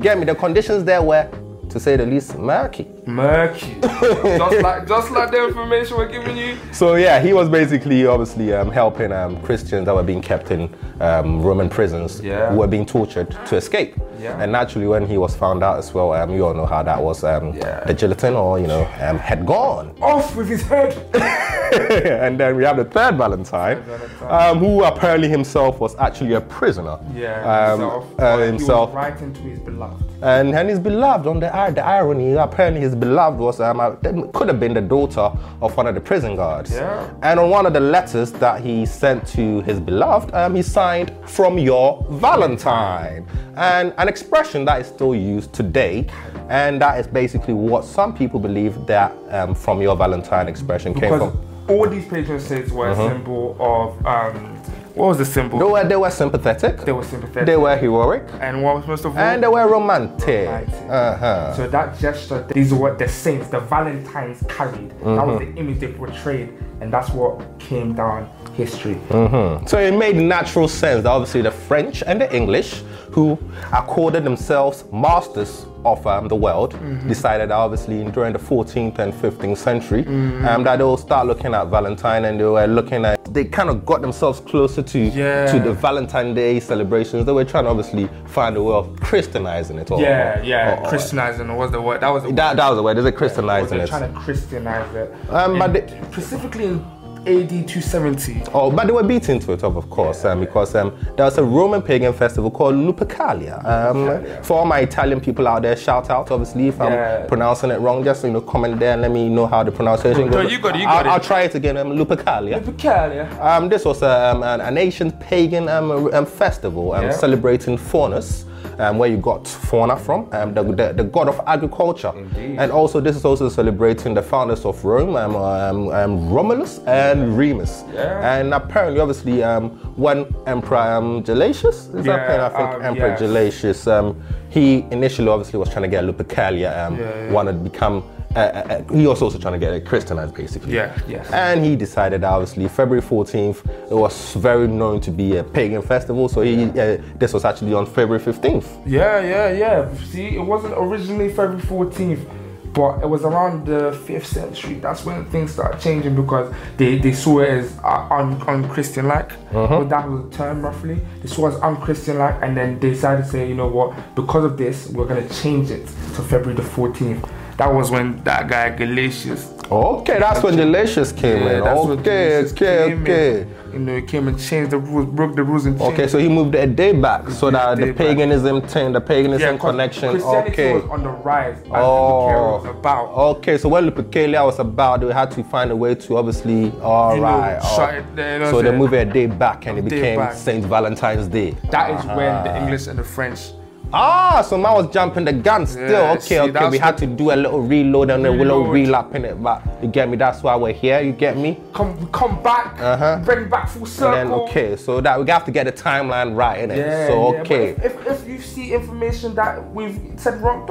Get 0.00 0.16
me? 0.16 0.26
The 0.26 0.36
conditions 0.36 0.84
there 0.84 1.02
were, 1.02 1.28
to 1.70 1.80
say 1.80 1.96
the 1.96 2.06
least, 2.06 2.38
murky. 2.38 2.86
Murky. 3.08 3.78
just 3.82 4.62
like 4.62 4.86
just 4.86 5.10
like 5.10 5.30
the 5.30 5.44
information 5.46 5.96
we're 5.96 6.08
giving 6.08 6.36
you. 6.36 6.56
So 6.72 6.94
yeah, 6.96 7.20
he 7.20 7.32
was 7.32 7.48
basically 7.48 8.06
obviously 8.06 8.52
um, 8.52 8.70
helping 8.70 9.12
um, 9.12 9.40
Christians 9.42 9.86
that 9.86 9.94
were 9.94 10.02
being 10.02 10.20
kept 10.22 10.50
in 10.50 10.72
um, 11.00 11.42
Roman 11.42 11.68
prisons 11.68 12.20
Yeah. 12.20 12.50
who 12.50 12.58
were 12.58 12.66
being 12.66 12.86
tortured 12.86 13.30
to 13.46 13.56
escape. 13.56 13.94
Yeah. 14.20 14.40
And 14.42 14.50
naturally, 14.52 14.86
when 14.88 15.06
he 15.06 15.16
was 15.16 15.34
found 15.36 15.62
out 15.62 15.78
as 15.78 15.94
well, 15.94 16.12
um, 16.12 16.30
you 16.34 16.44
all 16.44 16.52
know 16.54 16.66
how 16.66 16.82
that 16.82 17.00
was. 17.00 17.24
Um, 17.24 17.54
Yeah. 17.54 17.84
The 17.84 17.94
gelatin, 17.94 18.34
or 18.34 18.58
you 18.58 18.66
know, 18.66 18.82
um, 19.00 19.18
had 19.18 19.46
gone. 19.46 19.94
Off 20.02 20.34
with 20.36 20.48
his 20.48 20.62
head. 20.62 20.94
and 21.72 22.38
then 22.40 22.56
we 22.56 22.64
have 22.64 22.76
the 22.76 22.84
third 22.84 23.16
Valentine, 23.16 23.82
Valentine. 23.82 24.50
um, 24.50 24.58
who 24.58 24.84
apparently 24.84 25.28
himself 25.28 25.80
was 25.80 25.94
actually 25.96 26.34
a 26.34 26.40
prisoner. 26.40 26.98
Yeah, 27.14 27.70
himself. 27.70 28.06
uh, 28.20 28.38
himself. 28.38 28.90
He 28.90 28.96
was 28.96 29.04
writing 29.10 29.32
to 29.34 29.40
his 29.42 29.58
beloved. 29.60 30.04
And, 30.22 30.54
and 30.54 30.68
his 30.68 30.78
beloved, 30.80 31.26
on 31.28 31.38
the, 31.40 31.46
the 31.74 31.84
irony, 31.84 32.32
apparently 32.34 32.80
his 32.80 32.94
beloved 33.00 33.38
was, 33.38 33.60
um, 33.60 33.80
uh, 33.80 33.90
could 34.34 34.48
have 34.48 34.60
been 34.60 34.74
the 34.74 34.80
daughter 34.80 35.30
of 35.62 35.76
one 35.76 35.86
of 35.86 35.94
the 35.94 36.00
prison 36.00 36.36
guards. 36.36 36.72
Yeah. 36.72 37.08
And 37.22 37.38
on 37.40 37.50
one 37.50 37.66
of 37.66 37.72
the 37.72 37.80
letters 37.80 38.32
that 38.32 38.60
he 38.62 38.86
sent 38.86 39.26
to 39.28 39.60
his 39.62 39.80
beloved, 39.80 40.34
um, 40.34 40.54
he 40.54 40.62
signed, 40.62 41.12
From 41.24 41.58
your 41.58 42.04
Valentine. 42.10 43.26
And 43.56 43.92
an 43.98 44.08
expression 44.08 44.64
that 44.66 44.80
is 44.80 44.86
still 44.86 45.14
used 45.14 45.52
today. 45.52 46.06
And 46.48 46.80
that 46.80 46.98
is 47.00 47.06
basically 47.06 47.54
what 47.54 47.84
some 47.84 48.14
people 48.14 48.40
believe 48.40 48.86
that 48.86 49.12
um, 49.30 49.54
From 49.54 49.80
your 49.82 49.96
Valentine 49.96 50.48
expression 50.48 50.94
came 50.94 51.12
Because 51.12 51.32
from. 51.32 51.44
all 51.68 51.88
these 51.88 52.06
patron 52.06 52.40
saints 52.40 52.70
were 52.72 52.88
a 52.90 52.96
symbol 52.96 53.56
of 53.60 54.06
um 54.06 54.57
what 54.98 55.08
was 55.08 55.18
the 55.18 55.24
symbol? 55.24 55.58
They 55.58 55.64
were, 55.64 55.84
they 55.88 55.96
were 55.96 56.10
sympathetic, 56.10 56.78
They 56.84 56.92
were 56.92 57.04
sympathetic. 57.04 57.46
they 57.46 57.56
were 57.56 57.76
heroic, 57.76 58.24
and 58.40 58.62
what 58.62 58.76
was 58.76 58.86
most 58.86 59.04
of 59.04 59.12
all? 59.12 59.18
and 59.18 59.42
they 59.42 59.48
were 59.48 59.66
romantic. 59.68 60.46
Romantic. 60.48 60.90
Uh-huh. 60.90 61.54
So 61.54 61.68
that 61.68 61.98
gesture, 61.98 62.46
these 62.52 62.72
are 62.72 62.76
what 62.76 62.98
the 62.98 63.08
saints, 63.08 63.48
the 63.48 63.60
Valentines 63.60 64.42
carried. 64.48 64.90
That 64.90 65.04
Mm-hmm. 65.04 65.30
was 65.30 65.38
the 65.40 65.54
image 65.60 65.78
they 65.80 65.88
portrayed, 65.92 66.52
and 66.80 66.92
that's 66.92 67.10
what 67.10 67.40
came 67.58 67.94
down 67.94 68.28
history. 68.54 68.98
So 69.10 69.78
it 69.78 69.96
made 69.96 70.16
natural 70.16 70.66
sense 70.68 71.04
that 71.04 71.08
obviously 71.10 71.42
the 71.42 71.50
French 71.52 72.02
and 72.06 72.20
the 72.20 72.34
English, 72.34 72.82
who 73.12 73.38
accorded 73.72 74.24
themselves 74.24 74.84
masters 74.92 75.64
of 75.84 76.04
um, 76.06 76.28
the 76.28 76.34
world, 76.36 76.74
Mm-hmm. 76.74 77.08
decided 77.08 77.50
obviously 77.50 78.04
during 78.10 78.32
the 78.32 78.38
14th 78.38 78.98
and 78.98 79.12
15th 79.14 79.56
century 79.56 80.04
um, 80.06 80.64
that 80.64 80.76
they 80.76 80.84
will 80.84 80.96
start 80.96 81.26
looking 81.26 81.54
at 81.54 81.64
Valentine 81.68 82.24
and 82.26 82.38
they 82.40 82.44
were 82.44 82.66
looking 82.66 83.04
at, 83.04 83.17
they 83.32 83.44
kind 83.44 83.68
of 83.70 83.84
got 83.86 84.00
themselves 84.00 84.40
closer 84.40 84.82
to, 84.82 84.98
Yeah. 84.98 85.46
to 85.52 85.58
the 85.60 85.72
Valentine 85.72 86.34
Day 86.34 86.60
celebrations. 86.60 87.24
They 87.26 87.32
were 87.32 87.44
trying 87.44 87.64
to 87.64 87.70
obviously 87.70 88.08
find 88.26 88.56
a 88.56 88.62
way 88.62 88.74
of 88.74 88.98
Christianizing 89.00 89.78
it 89.78 89.90
all. 89.90 90.00
Yeah, 90.00 90.40
Or- 90.40 90.42
yeah. 90.44 90.80
or- 90.84 90.88
Christianizing 90.88 91.54
was 91.56 91.70
the 91.70 91.80
word. 91.80 92.00
That 92.00 92.08
was 92.10 92.22
the 92.24 92.32
that, 92.32 92.56
that 92.56 92.68
was 92.68 92.76
the 92.76 92.82
word, 92.82 92.98
is 92.98 93.04
it. 93.04 93.16
Christianizing 93.16 93.78
They're 93.78 93.86
it? 93.86 93.90
trying 93.90 94.12
to 94.12 94.18
Christianize 94.20 94.94
it. 94.94 95.14
Um, 95.30 95.58
but 95.58 95.72
they- 95.72 96.00
specifically 96.12 96.64
in 96.66 96.84
AD 97.28 97.48
270. 97.68 98.42
Oh, 98.54 98.70
but 98.70 98.86
they 98.86 98.92
were 98.92 99.02
beaten 99.02 99.38
to 99.40 99.52
it, 99.52 99.62
of 99.62 99.90
course, 99.90 100.24
um, 100.24 100.40
because 100.40 100.74
um, 100.74 100.92
there 101.16 101.26
was 101.26 101.36
a 101.38 101.44
Roman 101.44 101.82
pagan 101.82 102.12
festival 102.12 102.50
called 102.50 102.74
Lupercalia. 102.74 103.62
Um, 103.64 104.42
for 104.42 104.58
all 104.60 104.64
my 104.64 104.80
Italian 104.80 105.20
people 105.20 105.46
out 105.46 105.62
there, 105.62 105.76
shout 105.76 106.08
out, 106.10 106.30
obviously, 106.30 106.68
if 106.68 106.80
I'm 106.80 106.92
Yeah. 106.92 107.26
pronouncing 107.26 107.70
it 107.70 107.80
wrong, 107.80 108.02
just 108.02 108.24
you 108.24 108.30
know, 108.30 108.40
comment 108.40 108.78
there 108.80 108.92
and 108.94 109.02
let 109.02 109.10
me 109.10 109.28
know 109.28 109.46
how 109.46 109.62
the 109.62 109.70
pronunciation 109.70 110.26
No, 110.30 110.42
goes. 110.42 110.50
you 110.52 110.58
got 110.58 110.74
it, 110.76 110.80
you 110.80 110.88
I'll, 110.88 111.00
it. 111.00 111.06
I'll 111.08 111.20
try 111.20 111.42
it 111.42 111.54
again. 111.54 111.76
Um, 111.76 111.88
Lupercalia. 111.92 112.64
Peculiar. 112.64 113.28
Um, 113.40 113.68
this 113.68 113.84
was 113.84 114.02
um, 114.02 114.42
an, 114.42 114.60
an 114.60 114.78
ancient 114.78 115.18
pagan 115.20 115.68
um, 115.68 116.12
um, 116.14 116.24
festival 116.26 116.92
um, 116.94 117.04
Yeah. 117.04 117.10
celebrating 117.12 117.76
Faunus, 117.76 118.44
um, 118.78 118.98
where 118.98 119.10
you 119.10 119.16
got 119.16 119.46
fauna 119.46 119.96
from, 119.96 120.28
um, 120.32 120.54
the, 120.54 120.62
the, 120.62 120.92
the 120.92 121.04
god 121.04 121.28
of 121.28 121.40
agriculture. 121.46 122.12
Indeed. 122.16 122.58
And 122.58 122.70
also, 122.72 123.00
this 123.00 123.16
is 123.16 123.24
also 123.24 123.48
celebrating 123.48 124.14
the 124.14 124.22
founders 124.22 124.64
of 124.64 124.84
Rome, 124.84 125.16
um, 125.16 125.36
um, 125.36 125.88
um, 125.88 126.30
Romulus 126.30 126.78
and 126.86 127.36
Remus. 127.36 127.84
Yeah. 127.92 128.38
And 128.38 128.54
apparently, 128.54 129.00
obviously, 129.00 129.42
um, 129.42 129.70
when 129.96 130.26
Emperor 130.46 130.78
um, 130.78 131.22
Gelasius, 131.24 131.94
is 131.94 132.04
that 132.04 132.06
Yeah, 132.06 132.26
plain? 132.26 132.40
I 132.40 132.48
think 132.48 132.84
Emperor 132.84 133.08
yes. 133.08 133.20
Gelasius, 133.20 133.86
um, 133.90 134.22
he 134.50 134.86
initially 134.90 135.28
obviously 135.28 135.58
was 135.58 135.68
trying 135.70 135.82
to 135.82 135.88
get 135.88 136.04
Lupercalia, 136.04 136.86
um, 136.86 136.98
yeah. 136.98 137.30
wanted 137.32 137.52
to 137.52 137.58
become. 137.70 138.02
Uh, 138.36 138.38
uh, 138.38 138.42
uh, 138.42 138.94
he 138.94 139.06
was 139.06 139.22
also 139.22 139.38
trying 139.38 139.54
to 139.54 139.58
get 139.58 139.72
it 139.72 139.86
Christianized, 139.86 140.34
basically. 140.34 140.74
Yeah, 140.74 140.96
yes. 141.08 141.30
And 141.30 141.64
he 141.64 141.76
decided, 141.76 142.24
obviously, 142.24 142.68
February 142.68 143.02
14th, 143.02 143.90
it 143.90 143.94
was 143.94 144.34
very 144.34 144.68
known 144.68 145.00
to 145.02 145.10
be 145.10 145.36
a 145.36 145.44
pagan 145.44 145.82
festival. 145.82 146.28
So 146.28 146.42
he, 146.42 146.64
uh, 146.64 146.98
this 147.16 147.32
was 147.32 147.44
actually 147.44 147.72
on 147.74 147.86
February 147.86 148.22
15th. 148.22 148.82
Yeah, 148.86 149.20
yeah, 149.20 149.52
yeah. 149.52 149.94
See, 150.04 150.36
it 150.36 150.42
wasn't 150.42 150.74
originally 150.76 151.28
February 151.28 151.62
14th, 151.62 152.28
but 152.74 153.02
it 153.02 153.08
was 153.08 153.24
around 153.24 153.66
the 153.66 153.92
5th 154.06 154.26
century. 154.26 154.74
That's 154.74 155.04
when 155.04 155.24
things 155.30 155.52
started 155.52 155.80
changing 155.80 156.14
because 156.14 156.54
they, 156.76 156.98
they 156.98 157.12
saw 157.12 157.40
it 157.40 157.48
as 157.48 157.78
uh, 157.82 158.08
un, 158.10 158.40
un-Christian 158.46 159.08
like. 159.08 159.32
Well, 159.52 159.86
that 159.86 160.08
was 160.08 160.28
the 160.30 160.36
term 160.36 160.62
roughly. 160.62 161.00
They 161.22 161.28
saw 161.28 161.48
it 161.48 161.54
as 161.54 161.60
un-Christian 161.62 162.18
like, 162.18 162.40
and 162.42 162.56
then 162.56 162.78
they 162.78 162.90
decided 162.90 163.24
to 163.24 163.30
say, 163.30 163.48
you 163.48 163.54
know 163.54 163.68
what, 163.68 164.14
because 164.14 164.44
of 164.44 164.58
this, 164.58 164.86
we're 164.90 165.06
going 165.06 165.26
to 165.26 165.34
change 165.42 165.70
it 165.70 165.86
to 165.86 166.22
February 166.22 166.54
the 166.54 166.62
14th. 166.62 167.28
That 167.58 167.74
was 167.74 167.90
when 167.90 168.22
that 168.22 168.48
guy 168.48 168.70
Galatius 168.70 169.52
Okay, 169.70 170.18
that's 170.18 170.42
when 170.42 170.54
Gelasius 170.54 171.14
came 171.14 171.42
in. 171.42 171.62
that's 171.64 171.80
Okay, 171.80 172.38
okay, 172.46 172.92
in. 172.92 173.02
okay. 173.02 173.46
You 173.72 173.78
know, 173.80 173.96
he 173.96 174.02
came 174.02 174.28
and 174.28 174.38
changed 174.40 174.70
the 174.70 174.78
rules, 174.78 175.06
broke 175.06 175.36
the 175.36 175.42
rules 175.42 175.66
and 175.66 175.76
changed 175.78 175.92
Okay, 175.92 176.06
so 176.08 176.16
he 176.18 176.28
moved 176.28 176.54
a 176.54 176.66
day 176.66 176.92
back 176.92 177.28
so 177.28 177.50
that 177.50 177.76
the 177.76 177.86
back. 177.86 177.96
paganism 177.96 178.62
thing, 178.62 178.92
the 178.92 179.00
paganism 179.00 179.58
'cause 179.58 179.70
connection. 179.72 180.10
Christianity 180.12 180.52
Okay. 180.52 180.72
was 180.74 180.84
on 180.90 181.02
the 181.02 181.10
rise. 181.10 181.58
Oh, 181.70 182.64
about. 182.64 183.08
okay. 183.36 183.58
So 183.58 183.68
when 183.68 183.90
Lupercalia 183.90 184.42
was 184.44 184.58
about, 184.58 185.00
they 185.02 185.12
had 185.12 185.30
to 185.32 185.44
find 185.44 185.70
a 185.70 185.76
way 185.76 185.96
to 185.96 186.16
obviously, 186.16 186.72
all 186.80 187.16
You 187.16 187.20
know, 187.20 187.26
right. 187.26 187.58
oh. 187.60 187.82
it 187.84 188.04
you 188.16 188.38
know 188.38 188.50
so 188.52 188.62
they 188.62 188.70
moved 188.70 188.94
a 188.94 189.04
day 189.04 189.26
back, 189.26 189.66
and 189.66 189.78
it 189.78 189.84
became 189.84 190.18
back. 190.18 190.32
Saint 190.34 190.64
Valentine's 190.64 191.26
Day. 191.28 191.54
That 191.70 191.90
is 191.90 192.06
when 192.06 192.18
Uh-huh. 192.36 192.44
the 192.44 192.56
English 192.62 192.86
and 192.86 192.98
the 192.98 193.04
French. 193.04 193.50
Ah, 193.92 194.42
so 194.42 194.58
man 194.58 194.74
was 194.74 194.92
jumping 194.92 195.24
the 195.24 195.32
gun 195.32 195.66
still. 195.66 195.88
Yeah, 195.90 196.12
okay, 196.12 196.20
see, 196.20 196.38
okay. 196.40 196.68
We 196.68 196.78
had 196.78 196.98
to 196.98 197.06
do 197.06 197.30
a 197.30 197.36
little 197.36 197.60
reload 197.62 198.10
and 198.10 198.26
a 198.26 198.30
little 198.30 198.64
relap 198.64 199.14
in 199.14 199.24
it, 199.24 199.42
but 199.42 199.62
you 199.82 199.88
get 199.88 200.08
me. 200.10 200.16
That's 200.16 200.42
why 200.42 200.56
we're 200.56 200.72
here. 200.74 201.00
You 201.00 201.12
get 201.12 201.38
me. 201.38 201.58
Come, 201.72 202.06
come 202.12 202.42
back, 202.42 202.78
Uh-huh. 202.78 203.22
bring 203.24 203.48
back 203.48 203.68
full 203.68 203.86
circle. 203.86 204.14
And 204.18 204.30
then 204.30 204.38
okay, 204.40 204.76
so 204.76 205.00
that 205.00 205.18
we 205.18 205.30
have 205.30 205.44
to 205.46 205.50
get 205.50 205.64
the 205.64 205.72
timeline 205.72 206.36
right 206.36 206.60
in 206.60 206.70
it. 206.70 206.78
Yeah, 206.78 207.06
so 207.08 207.32
yeah, 207.32 207.40
okay. 207.40 207.68
If, 207.70 207.84
if, 207.84 208.06
if 208.06 208.28
you 208.28 208.40
see 208.40 208.74
information 208.74 209.34
that 209.36 209.72
we've 209.72 209.98
said 210.16 210.40
wrong, 210.42 210.66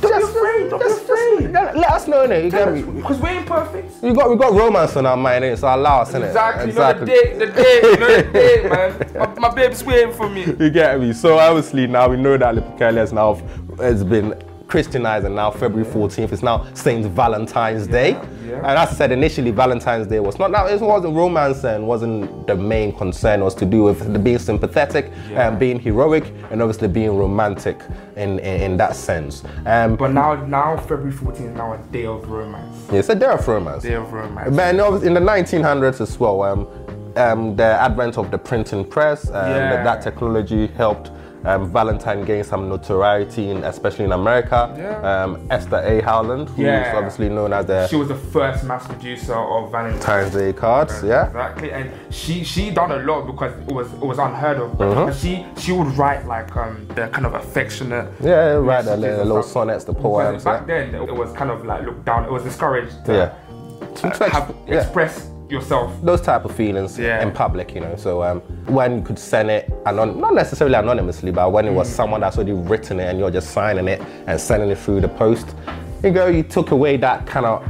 don't, 0.00 0.10
don't 0.10 0.20
be 0.20 0.24
Just- 0.26 0.36
afraid. 0.36 0.70
Don't 0.70 0.80
just- 0.82 1.06
be 1.06 1.12
afraid. 1.12 1.40
just 1.42 1.52
let, 1.52 1.76
let 1.76 1.90
us 1.90 2.08
know 2.08 2.22
in 2.22 2.32
it. 2.32 2.44
You 2.44 2.50
get 2.50 2.72
me. 2.72 2.82
Because 2.82 3.18
we're 3.18 3.38
imperfect. 3.38 4.02
We 4.02 4.12
got 4.12 4.30
we 4.30 4.36
got 4.36 4.52
romance 4.52 4.96
on 4.96 5.06
our 5.06 5.16
mind, 5.16 5.44
innit? 5.44 5.58
so 5.58 5.74
allow 5.74 6.02
us 6.02 6.14
in 6.14 6.22
it. 6.22 6.26
Exactly. 6.26 6.72
You 6.72 6.78
know 6.78 6.92
the 6.98 7.06
day, 7.06 7.38
the 7.38 7.46
day, 7.46 7.80
you 7.82 7.96
know 7.96 8.16
the 8.22 8.32
day, 8.32 8.68
man. 9.14 9.34
My, 9.40 9.48
my 9.48 9.54
baby's 9.54 9.82
waiting 9.84 10.12
for 10.12 10.28
me. 10.28 10.44
You 10.44 10.70
get 10.70 11.00
me? 11.00 11.12
So 11.12 11.38
obviously 11.38 11.86
now 11.86 12.08
we 12.08 12.16
know 12.16 12.36
that 12.36 12.54
Lupercalia 12.54 12.96
has 12.98 13.12
now 13.12 13.34
has 13.78 14.04
been 14.04 14.32
Christianized 14.68 15.24
and 15.26 15.34
now 15.34 15.50
February 15.50 15.90
14th 15.90 16.30
is 16.32 16.42
now 16.42 16.66
Saint 16.74 17.06
Valentine's 17.06 17.86
Day. 17.86 18.10
yeah. 18.46 18.56
And 18.58 18.66
as 18.66 18.90
I 18.90 18.92
said 18.92 19.12
initially, 19.12 19.50
Valentine's 19.50 20.06
Day 20.06 20.20
was 20.20 20.38
not 20.38 20.50
it 20.70 20.80
wasn't 20.80 21.14
romance 21.16 21.64
and 21.64 21.86
wasn't 21.86 22.46
the 22.46 22.54
main 22.54 22.94
concern. 22.94 23.40
It 23.40 23.44
was 23.44 23.54
to 23.56 23.64
do 23.64 23.82
with 23.84 24.22
being 24.22 24.38
sympathetic 24.38 25.10
Yeah. 25.30 25.48
and 25.48 25.58
being 25.58 25.78
heroic 25.80 26.32
and 26.50 26.60
obviously 26.62 26.88
being 26.88 27.16
romantic 27.16 27.80
in 28.16 28.38
in, 28.40 28.60
in 28.72 28.76
that 28.76 28.94
sense. 28.94 29.42
Um, 29.66 29.96
But 29.96 30.12
now, 30.12 30.34
now 30.46 30.76
February 30.76 31.12
14th 31.12 31.50
is 31.50 31.56
now 31.56 31.72
a 31.72 31.78
day 31.90 32.04
of 32.06 32.28
romance. 32.28 32.76
it's 32.92 33.08
a 33.08 33.14
day 33.14 33.26
of 33.26 33.48
romance. 33.48 33.82
Day 33.82 33.94
of 33.94 34.12
romance. 34.12 34.54
But 34.54 34.74
in 35.02 35.14
the 35.14 35.20
1900s 35.20 36.00
as 36.00 36.20
well, 36.20 36.42
um, 36.42 36.66
um, 37.16 37.56
the 37.56 37.64
advent 37.64 38.18
of 38.18 38.30
the 38.30 38.38
printing 38.38 38.84
press, 38.84 39.28
um, 39.28 39.34
Yeah. 39.34 39.70
that, 39.70 39.84
that 39.84 40.02
technology 40.02 40.66
helped 40.76 41.10
um, 41.48 41.70
Valentine 41.72 42.24
gained 42.24 42.46
some 42.46 42.68
notoriety, 42.68 43.50
in, 43.50 43.64
especially 43.64 44.04
in 44.04 44.12
America. 44.12 44.74
Yeah. 44.76 45.22
Um, 45.24 45.46
Esther 45.50 45.78
A. 45.84 46.00
Howland, 46.02 46.48
who's 46.50 46.58
Yeah. 46.66 46.92
obviously 46.96 47.28
known 47.28 47.52
as 47.52 47.66
the 47.66 47.86
She 47.88 47.96
was 47.96 48.08
the 48.08 48.14
first 48.14 48.64
mass 48.64 48.86
producer 48.86 49.34
of 49.34 49.72
Valentine's. 49.72 50.32
Day 50.34 50.52
cards. 50.52 51.02
Yeah. 51.02 51.26
Exactly, 51.26 51.72
and 51.72 51.90
she 52.10 52.44
she 52.44 52.70
done 52.70 52.92
a 52.92 52.98
lot 52.98 53.26
because 53.26 53.52
it 53.66 53.72
was 53.72 53.92
it 53.92 54.00
was 54.12 54.18
unheard 54.18 54.58
of. 54.58 54.80
Uh-huh. 54.80 55.06
But 55.06 55.14
she 55.14 55.46
she 55.56 55.72
would 55.72 55.96
write 55.96 56.26
like 56.26 56.54
um 56.56 56.86
the 56.94 57.08
kind 57.08 57.26
of 57.26 57.34
affectionate. 57.34 58.08
Yeah, 58.20 58.52
right. 58.54 58.84
The 58.84 58.96
little, 58.96 59.24
little 59.24 59.42
sonnets, 59.42 59.84
the 59.84 59.94
poems. 59.94 60.44
Back 60.44 60.62
Yeah. 60.68 60.90
then, 60.90 60.94
it 60.94 61.14
was 61.14 61.32
kind 61.32 61.50
of 61.50 61.64
like 61.64 61.82
looked 61.86 62.04
down. 62.04 62.24
It 62.24 62.32
was 62.32 62.42
discouraged. 62.42 63.04
To, 63.06 63.12
Yeah. 63.12 63.32
uh, 64.04 64.30
have, 64.30 64.54
express 64.66 65.30
yourself. 65.48 65.92
those 66.02 66.20
type 66.20 66.44
of 66.44 66.54
feelings 66.54 66.98
Yeah. 66.98 67.22
in 67.22 67.30
public, 67.30 67.74
you 67.74 67.80
know. 67.80 67.94
So 67.96 68.22
um, 68.22 68.40
when 68.66 68.96
you 68.98 69.02
could 69.02 69.18
send 69.18 69.50
it, 69.50 69.72
anon- 69.86 70.20
not 70.20 70.34
necessarily 70.34 70.76
anonymously, 70.76 71.30
but 71.32 71.50
when 71.52 71.66
it 71.66 71.70
Mm. 71.72 71.76
was 71.76 71.88
someone 71.88 72.20
that's 72.20 72.36
already 72.36 72.52
written 72.52 73.00
it 73.00 73.08
and 73.08 73.18
you're 73.18 73.30
just 73.30 73.50
signing 73.50 73.88
it 73.88 74.00
and 74.26 74.40
sending 74.40 74.70
it 74.70 74.78
through 74.78 75.00
the 75.00 75.08
post, 75.08 75.54
you 76.02 76.10
go, 76.10 76.26
you 76.26 76.42
took 76.42 76.70
away 76.70 76.96
that 76.98 77.26
kind 77.26 77.46
of 77.46 77.62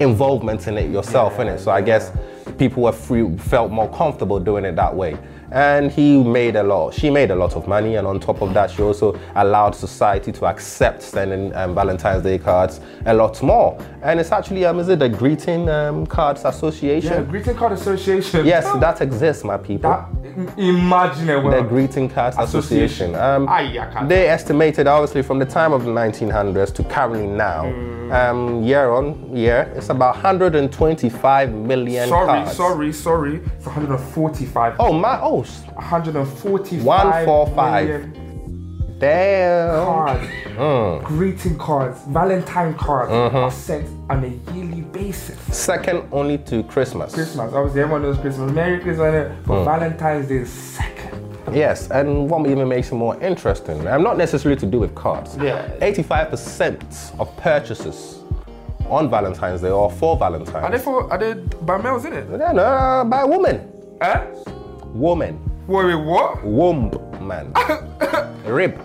involvement 0.00 0.66
in 0.68 0.78
it 0.78 0.90
yourself, 0.90 1.38
in 1.40 1.48
it. 1.48 1.58
So 1.58 1.70
I 1.70 1.80
guess 1.80 2.12
people 2.58 2.82
were 2.82 2.92
free, 2.92 3.36
felt 3.38 3.70
more 3.70 3.90
comfortable 3.92 4.40
doing 4.40 4.64
it 4.64 4.76
that 4.76 4.94
way. 4.94 5.16
And 5.50 5.90
he 5.90 6.22
made 6.22 6.56
a 6.56 6.62
lot. 6.62 6.92
She 6.92 7.08
made 7.08 7.30
a 7.30 7.34
lot 7.34 7.56
of 7.56 7.66
money, 7.66 7.96
and 7.96 8.06
on 8.06 8.20
top 8.20 8.42
of 8.42 8.52
that, 8.52 8.70
she 8.70 8.82
also 8.82 9.18
allowed 9.34 9.74
society 9.74 10.30
to 10.32 10.44
accept 10.44 11.00
sending 11.00 11.54
um, 11.54 11.74
Valentine's 11.74 12.22
Day 12.22 12.38
cards 12.38 12.80
a 13.06 13.14
lot 13.14 13.42
more. 13.42 13.82
And 14.02 14.20
it's 14.20 14.30
actually, 14.30 14.66
um, 14.66 14.78
is 14.78 14.90
it 14.90 14.98
the 14.98 15.08
Greeting 15.08 15.70
um, 15.70 16.06
Cards 16.06 16.44
Association? 16.44 17.12
Yeah, 17.12 17.22
greeting 17.22 17.56
card 17.56 17.72
association. 17.72 18.44
Yes, 18.44 18.64
that 18.78 19.00
exists, 19.00 19.42
my 19.42 19.56
people. 19.56 19.90
That 19.90 20.17
imagine 20.56 21.28
it. 21.30 21.42
the 21.50 21.62
Greeting 21.62 22.08
Cards 22.08 22.36
Association. 22.38 23.14
Association. 23.14 23.14
Um, 23.14 23.48
Aye, 23.48 23.78
I 23.80 23.86
can't- 23.92 24.08
they 24.08 24.28
estimated, 24.28 24.86
obviously, 24.86 25.22
from 25.22 25.38
the 25.38 25.44
time 25.46 25.72
of 25.72 25.84
the 25.84 25.90
1900s 25.92 26.70
to 26.72 26.82
currently 26.84 27.26
now, 27.26 27.64
Mm. 27.64 28.12
um, 28.30 28.62
year 28.62 28.90
on 28.90 29.34
year, 29.34 29.70
it's 29.74 29.90
about 29.90 30.14
125 30.16 31.52
million 31.52 32.08
sorry, 32.08 32.26
cards. 32.26 32.52
sorry, 32.52 32.92
sorry. 32.92 33.40
It's 33.56 33.66
145. 33.66 34.74
Oh 34.78 34.92
my! 34.92 35.18
Oh, 35.22 35.44
145 35.76 36.84
145. 36.84 37.86
million 37.88 38.12
damn! 38.98 39.84
cards, 39.84 40.28
Mm. 40.58 41.04
greeting 41.04 41.56
cards, 41.56 41.98
Valentine 42.08 42.74
cards 42.74 43.10
Mm-hmm. 43.12 43.36
are 43.36 43.50
sent 43.50 43.86
on 44.10 44.24
a 44.24 44.52
yearly 44.52 44.80
basis. 44.82 45.38
Second 45.56 46.02
only 46.12 46.38
to 46.38 46.62
Christmas. 46.64 47.14
Christmas, 47.14 47.52
obviously 47.54 47.80
everyone 47.82 48.02
knows 48.02 48.18
Christmas, 48.18 48.50
Merry 48.52 48.80
Christmas, 48.80 49.12
Mm. 49.14 49.46
but 49.46 49.64
Valentine's 49.64 50.26
Day 50.28 50.36
is 50.38 50.50
second. 50.50 51.14
Yes, 51.52 51.90
and 51.90 52.28
what 52.28 52.46
even 52.46 52.68
makes 52.68 52.90
it 52.92 52.94
more 52.96 53.16
interesting, 53.22 53.86
um, 53.88 54.02
not 54.02 54.18
necessarily 54.18 54.58
to 54.60 54.66
do 54.66 54.80
with 54.80 54.94
cards. 54.94 55.36
Yeah. 55.40 55.66
85% 55.80 57.12
of 57.18 57.34
purchases 57.38 58.18
on 58.90 59.08
Valentine's 59.08 59.60
Day 59.62 59.70
or 59.70 59.90
for 59.90 60.16
Valentine's. 60.16 60.64
Are 60.64 60.70
they 60.70 60.78
for 60.78 61.10
are 61.10 61.18
they 61.18 61.34
by 61.62 61.78
males 61.78 62.04
in 62.04 62.12
it? 62.12 62.28
No, 62.28 63.04
by 63.08 63.20
a 63.22 63.26
woman. 63.26 63.66
Eh? 64.00 64.20
Woman. 64.92 65.38
Wait, 65.66 65.84
wait, 65.86 65.94
what? 65.94 66.42
Womb, 66.44 66.90
man. 67.20 67.52
Rib. 68.46 68.78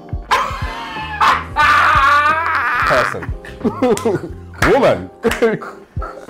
Person. 2.87 3.31
woman. 4.71 5.09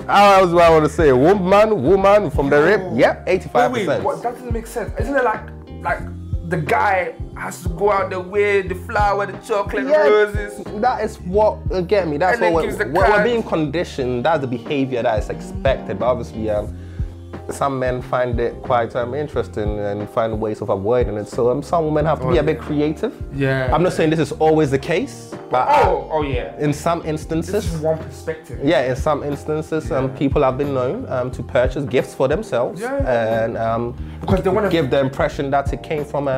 How 0.06 0.40
else 0.40 0.50
do 0.50 0.58
I 0.60 0.70
want 0.70 0.84
to 0.84 0.88
say? 0.90 1.12
Woman, 1.12 1.82
woman 1.82 2.30
from 2.30 2.50
the 2.50 2.62
rib. 2.62 2.96
Yep, 2.96 3.26
85%. 3.26 3.72
Wait, 3.72 3.88
wait, 3.88 4.02
what? 4.02 4.22
That 4.22 4.34
doesn't 4.34 4.52
make 4.52 4.66
sense. 4.66 4.92
Isn't 5.00 5.16
it 5.16 5.24
like 5.24 5.48
like 5.82 6.00
the 6.48 6.58
guy 6.58 7.14
has 7.36 7.62
to 7.62 7.68
go 7.70 7.90
out 7.90 8.10
the 8.10 8.20
way, 8.20 8.62
the 8.62 8.74
flower, 8.74 9.26
the 9.26 9.36
chocolate, 9.38 9.86
Yeah, 9.86 10.06
roses? 10.06 10.62
that 10.80 11.02
is 11.02 11.18
what 11.20 11.58
uh, 11.72 11.80
get 11.80 12.06
me. 12.06 12.18
That's 12.18 12.40
And 12.40 12.54
what 12.54 12.66
we're, 12.66 12.92
we're, 12.92 13.10
we're 13.10 13.24
being 13.24 13.42
conditioned. 13.42 14.24
That's 14.24 14.40
the 14.42 14.46
behavior 14.46 15.02
that 15.02 15.18
is 15.22 15.30
expected. 15.30 15.98
But 15.98 16.06
obviously, 16.06 16.50
um, 16.50 16.76
some 17.50 17.78
men 17.78 18.00
find 18.00 18.40
it 18.40 18.60
quite 18.62 18.96
um, 18.96 19.14
interesting 19.14 19.78
and 19.78 20.08
find 20.10 20.40
ways 20.40 20.60
of 20.62 20.70
avoiding 20.70 21.16
it. 21.16 21.28
So 21.28 21.50
um, 21.50 21.62
some 21.62 21.84
women 21.84 22.06
have 22.06 22.20
to 22.20 22.30
be 22.30 22.38
a 22.38 22.42
bit 22.42 22.58
creative. 22.58 23.12
Yeah. 23.34 23.72
I'm 23.74 23.82
not 23.82 23.92
saying 23.92 24.10
this 24.10 24.18
is 24.18 24.32
always 24.32 24.70
the 24.70 24.78
case, 24.78 25.34
but 25.50 25.68
uh, 25.68 25.82
Oh, 25.84 26.08
oh 26.10 26.22
yeah. 26.22 26.58
in 26.58 26.72
some 26.72 27.04
instances, 27.04 27.52
This 27.52 27.74
is 27.74 27.80
one 27.80 27.98
perspective. 27.98 28.60
yeah, 28.64 28.82
in 28.90 28.96
some 28.96 29.22
instances, 29.22 29.92
um, 29.92 30.08
people 30.16 30.42
have 30.42 30.56
been 30.56 30.72
known 30.72 31.06
um, 31.10 31.30
to 31.32 31.42
purchase 31.42 31.84
gifts 31.84 32.14
for 32.14 32.28
themselves 32.28 32.80
Yeah, 32.80 32.96
yeah, 33.02 33.44
and 33.44 33.58
um, 33.58 33.94
Because 34.20 34.42
they 34.42 34.50
wanna- 34.50 34.70
give 34.70 34.90
the 34.90 35.00
impression 35.00 35.50
that 35.50 35.70
it 35.72 35.82
came 35.82 36.04
from 36.04 36.28
a, 36.28 36.30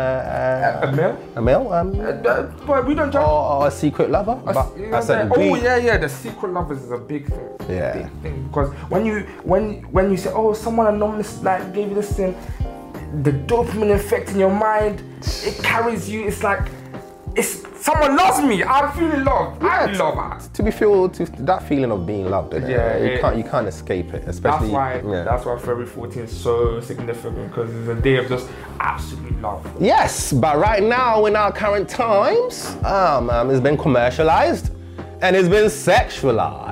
a, 0.82 0.88
A 0.88 0.92
male? 0.92 1.18
a 1.36 1.40
male 1.42 1.72
um, 1.72 2.00
Uh, 2.00 2.42
but 2.66 2.84
we 2.86 2.94
don't 2.94 3.08
or, 3.08 3.12
judge. 3.12 3.28
or 3.28 3.66
a 3.68 3.70
secret 3.70 4.10
lover. 4.10 4.34
But 4.44 4.76
You 4.76 4.88
know 4.88 4.96
I 4.96 5.00
said 5.00 5.30
what 5.30 5.38
we. 5.38 5.50
oh 5.50 5.54
yeah, 5.54 5.76
yeah. 5.76 5.96
The 5.98 6.08
secret 6.08 6.52
lovers 6.52 6.82
is 6.82 6.90
a 6.90 6.98
big 6.98 7.28
thing. 7.28 7.48
Yeah. 7.68 7.92
Big 8.02 8.10
thing 8.22 8.42
because 8.48 8.70
when 8.90 9.06
you 9.06 9.20
when 9.44 9.82
when 9.92 10.10
you 10.10 10.16
say 10.16 10.30
oh 10.34 10.52
someone 10.52 10.86
anonymous 10.96 11.42
like 11.42 11.72
gave 11.74 11.88
you 11.90 11.94
this 11.94 12.12
thing, 12.16 12.34
the 13.22 13.32
dopamine 13.32 13.94
effect 13.94 14.30
in 14.30 14.38
your 14.38 14.52
mind 14.52 15.02
it 15.44 15.56
carries 15.62 16.08
you. 16.10 16.26
It's 16.26 16.42
like 16.42 16.68
it's 17.36 17.62
someone 17.84 18.16
loves 18.16 18.42
me. 18.42 18.64
I'm 18.64 18.90
feeling 18.96 19.22
loved. 19.24 19.62
I 19.62 19.92
Yeah, 19.92 19.98
love 19.98 20.14
her. 20.14 20.48
To 20.54 20.62
be 20.62 20.70
feel 20.70 21.08
to 21.10 21.26
that 21.50 21.62
feeling 21.68 21.90
of 21.92 22.06
being 22.06 22.30
loved? 22.30 22.54
Yeah, 22.54 22.96
you 22.96 23.18
can't 23.20 23.36
you 23.36 23.44
can't 23.44 23.68
escape 23.68 24.08
it, 24.14 24.24
That's 24.24 24.38
especially 24.38 24.70
why 24.70 25.02
yeah. 25.06 25.24
that's 25.24 25.44
why 25.44 25.56
February 25.58 25.86
14 25.86 26.22
is 26.22 26.34
so 26.46 26.80
significant 26.80 27.48
because 27.48 27.68
it's 27.74 27.88
a 27.88 27.94
day 28.00 28.16
of 28.16 28.28
just 28.28 28.48
absolute 28.80 29.40
love. 29.42 29.62
Yes, 29.80 30.32
but 30.32 30.56
right 30.58 30.82
now 30.82 31.26
in 31.26 31.36
our 31.36 31.52
current 31.52 31.88
times, 31.88 32.74
um, 32.84 33.28
um, 33.30 33.50
it's 33.50 33.60
been 33.60 33.76
commercialized 33.76 34.70
and 35.22 35.36
it's 35.36 35.48
been 35.48 35.66
sexualized 35.66 36.65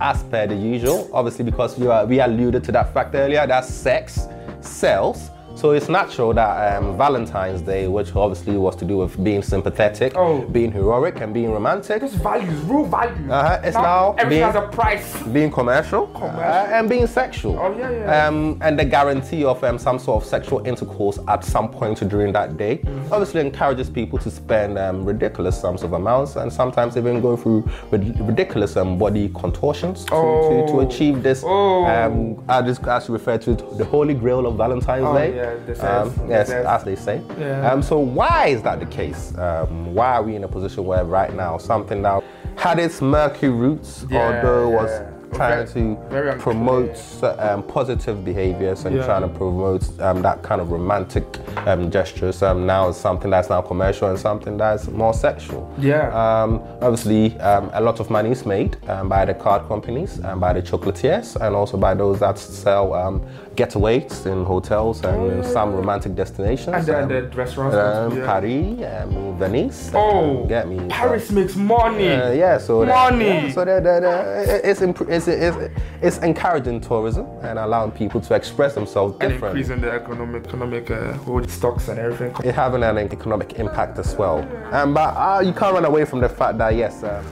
as 0.00 0.22
per 0.24 0.46
the 0.46 0.54
usual. 0.54 1.08
Obviously, 1.12 1.44
because 1.44 1.78
you 1.78 1.90
are, 1.90 2.06
we 2.06 2.20
alluded 2.20 2.64
to 2.64 2.72
that 2.72 2.92
fact 2.92 3.14
earlier 3.14 3.46
that 3.46 3.64
sex 3.64 4.28
sells. 4.60 5.30
So 5.56 5.72
it's 5.72 5.90
natural 5.90 6.32
that 6.34 6.76
um, 6.76 6.96
Valentine's 6.96 7.60
Day, 7.60 7.86
which 7.86 8.16
obviously 8.16 8.56
was 8.56 8.74
to 8.76 8.86
do 8.86 8.96
with 8.98 9.22
being 9.22 9.42
sympathetic, 9.42 10.14
Oh. 10.16 10.40
being 10.40 10.72
heroic, 10.72 11.20
and 11.20 11.34
being 11.34 11.52
romantic, 11.52 12.00
Just 12.00 12.14
values, 12.14 12.58
real 12.62 12.84
values. 12.86 13.30
Uh-huh, 13.30 13.60
it's 13.62 13.74
now 13.76 14.12
everything 14.16 14.28
being- 14.30 14.42
has 14.42 14.54
a 14.54 14.68
price. 14.68 15.22
being 15.24 15.50
commercial, 15.50 16.06
Commercial. 16.06 16.40
uh, 16.40 16.68
and 16.72 16.88
being 16.88 17.06
sexual. 17.06 17.58
Oh, 17.60 17.76
yeah, 17.78 17.90
yeah. 17.90 18.26
Um, 18.26 18.56
and 18.62 18.78
the 18.78 18.86
guarantee 18.86 19.44
of 19.44 19.62
um, 19.62 19.76
some 19.76 19.98
sort 19.98 20.22
of 20.22 20.28
sexual 20.28 20.66
intercourse 20.66 21.18
at 21.28 21.44
some 21.44 21.68
point 21.68 21.98
during 22.08 22.32
that 22.32 22.56
day 22.56 22.78
Mm-hmm. 22.78 23.12
obviously 23.12 23.42
encourages 23.42 23.90
people 23.90 24.18
to 24.20 24.30
spend 24.30 24.78
um, 24.78 25.04
ridiculous 25.04 25.60
sums 25.60 25.82
of 25.82 25.92
amounts 25.92 26.36
and 26.36 26.50
sometimes 26.50 26.96
even 26.96 27.20
go 27.20 27.36
through 27.36 27.68
rid- 27.90 28.18
ridiculous 28.20 28.76
um, 28.78 28.96
body 28.96 29.28
contortions 29.34 30.04
to, 30.06 30.10
to, 30.10 30.66
to 30.68 30.72
Oh. 30.72 30.80
achieve 30.80 31.22
this. 31.22 31.42
Oh. 31.44 31.84
Um, 31.84 32.42
I 32.48 32.62
just 32.62 32.82
as 32.86 33.08
you 33.08 33.12
refer 33.14 33.36
to 33.38 33.50
it, 33.50 33.76
the 33.76 33.84
holy 33.84 34.14
grail 34.14 34.46
of 34.46 34.56
Valentine's 34.56 35.04
Oh, 35.04 35.14
Day. 35.14 35.34
yeah, 35.36 35.39
this 35.66 35.82
Um, 35.82 36.08
is- 36.08 36.14
yes, 36.28 36.48
this 36.48 36.66
as 36.66 36.84
they 36.84 36.96
say. 36.96 37.20
Yeah. 37.38 37.70
Um, 37.70 37.82
so 37.82 37.98
why 37.98 38.46
is 38.48 38.62
that 38.62 38.80
the 38.80 38.86
case? 38.86 39.32
Um, 39.38 39.94
why 39.94 40.14
are 40.16 40.22
we 40.22 40.36
in 40.36 40.44
a 40.44 40.48
position 40.48 40.84
where 40.84 41.04
right 41.04 41.34
now 41.34 41.58
something 41.58 42.02
that 42.02 42.22
had 42.56 42.78
its 42.78 43.00
murky 43.00 43.48
roots, 43.48 44.04
Yeah, 44.10 44.26
although 44.42 44.68
was 44.68 44.90
yeah. 44.90 45.06
trying 45.32 45.66
very 46.10 46.32
to 46.32 46.38
promote 46.38 46.98
um, 47.38 47.62
positive 47.62 48.24
behaviors 48.24 48.84
and 48.84 48.96
Yeah. 48.96 49.04
trying 49.06 49.22
to 49.22 49.28
promote 49.28 49.84
um, 50.00 50.20
that 50.22 50.42
kind 50.42 50.60
of 50.60 50.70
romantic 50.72 51.24
um, 51.66 51.88
gestures. 51.90 52.42
Um, 52.42 52.66
now 52.66 52.88
it's 52.88 52.98
something 52.98 53.30
that's 53.30 53.48
now 53.48 53.60
commercial 53.62 54.08
and 54.08 54.18
something 54.18 54.58
that's 54.58 54.88
more 54.88 55.14
sexual. 55.14 55.70
Yeah. 55.78 56.08
Um, 56.12 56.60
obviously, 56.82 57.38
um, 57.40 57.70
a 57.72 57.80
lot 57.80 58.00
of 58.00 58.10
money 58.10 58.30
is 58.32 58.44
made 58.44 58.76
um, 58.88 59.08
by 59.08 59.24
the 59.24 59.34
card 59.34 59.66
companies 59.68 60.18
and 60.18 60.40
by 60.40 60.52
the 60.52 60.62
chocolatiers 60.62 61.36
and 61.40 61.54
also 61.54 61.76
by 61.76 61.94
those 61.94 62.18
that 62.18 62.36
sell 62.38 62.92
um, 62.94 63.22
getaways 63.56 64.26
in 64.26 64.44
hotels 64.44 65.02
and 65.04 65.32
in 65.32 65.44
some 65.44 65.72
romantic 65.74 66.14
destinations. 66.14 66.74
And 66.76 66.86
then 66.86 67.02
um, 67.04 67.08
the 67.08 67.22
restaurants. 67.36 67.76
um, 67.76 68.16
yeah. 68.18 68.26
Paris, 68.26 69.04
um, 69.04 69.38
Venice. 69.38 69.90
Oh, 69.94 70.44
get 70.46 70.68
me. 70.68 70.78
Paris 70.88 71.30
makes 71.30 71.56
money. 71.56 72.08
Uh, 72.08 72.32
yeah, 72.32 72.58
so 72.58 72.84
that- 72.84 73.12
Money. 73.12 73.24
yeah, 73.26 73.50
so 73.52 73.64
that, 73.64 73.82
that, 73.84 74.00
that- 74.02 74.64
it's, 74.64 74.82
imp- 74.82 75.08
it's, 75.08 75.28
it's, 75.28 75.56
it's 76.02 76.18
encouraging 76.18 76.80
tourism 76.80 77.26
and 77.42 77.58
allowing 77.58 77.90
people 77.90 78.20
to 78.20 78.34
express 78.34 78.74
themselves 78.74 79.16
and 79.20 79.32
differently. 79.32 79.60
increasing 79.60 79.80
the 79.80 79.90
economic 79.90 80.46
economic 80.46 80.90
uh, 80.90 81.46
stocks 81.48 81.88
and 81.88 81.98
everything. 81.98 82.34
It's 82.44 82.56
having 82.56 82.82
an 82.82 82.98
economic 82.98 83.54
impact 83.54 83.98
as 83.98 84.14
well. 84.16 84.38
Um, 84.72 84.94
but 84.94 85.14
uh, 85.16 85.40
you 85.44 85.52
can't 85.52 85.74
run 85.74 85.84
away 85.84 86.04
from 86.04 86.20
the 86.20 86.28
fact 86.28 86.58
that 86.58 86.74
yes, 86.74 87.02
um, 87.02 87.24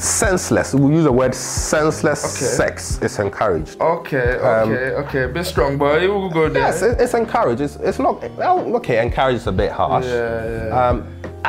senseless. 0.00 0.74
We 0.74 0.94
use 0.94 1.04
the 1.04 1.12
word 1.12 1.34
senseless 1.34 2.24
Okay. 2.24 2.44
sex 2.46 2.98
is 3.02 3.18
encouraged. 3.18 3.80
Okay, 3.80 4.36
okay, 4.36 4.90
okay. 5.02 5.22
A 5.24 5.28
bit 5.28 5.44
strong, 5.46 5.78
but 5.78 6.00
we'll 6.00 6.30
go 6.30 6.48
there. 6.48 6.64
Um, 6.64 6.68
Yes, 6.72 6.82
it- 6.82 7.00
it's 7.00 7.14
encouraged. 7.14 7.60
It's, 7.60 7.76
it's 7.76 7.98
not 7.98 8.22
well, 8.36 8.58
okay. 8.76 9.02
Encouraged 9.02 9.38
is 9.42 9.46
a 9.46 9.52
bit 9.52 9.70
harsh. 9.72 10.06
Yeah, 10.06 10.66
yeah. 10.68 10.88
Um, 10.88 11.06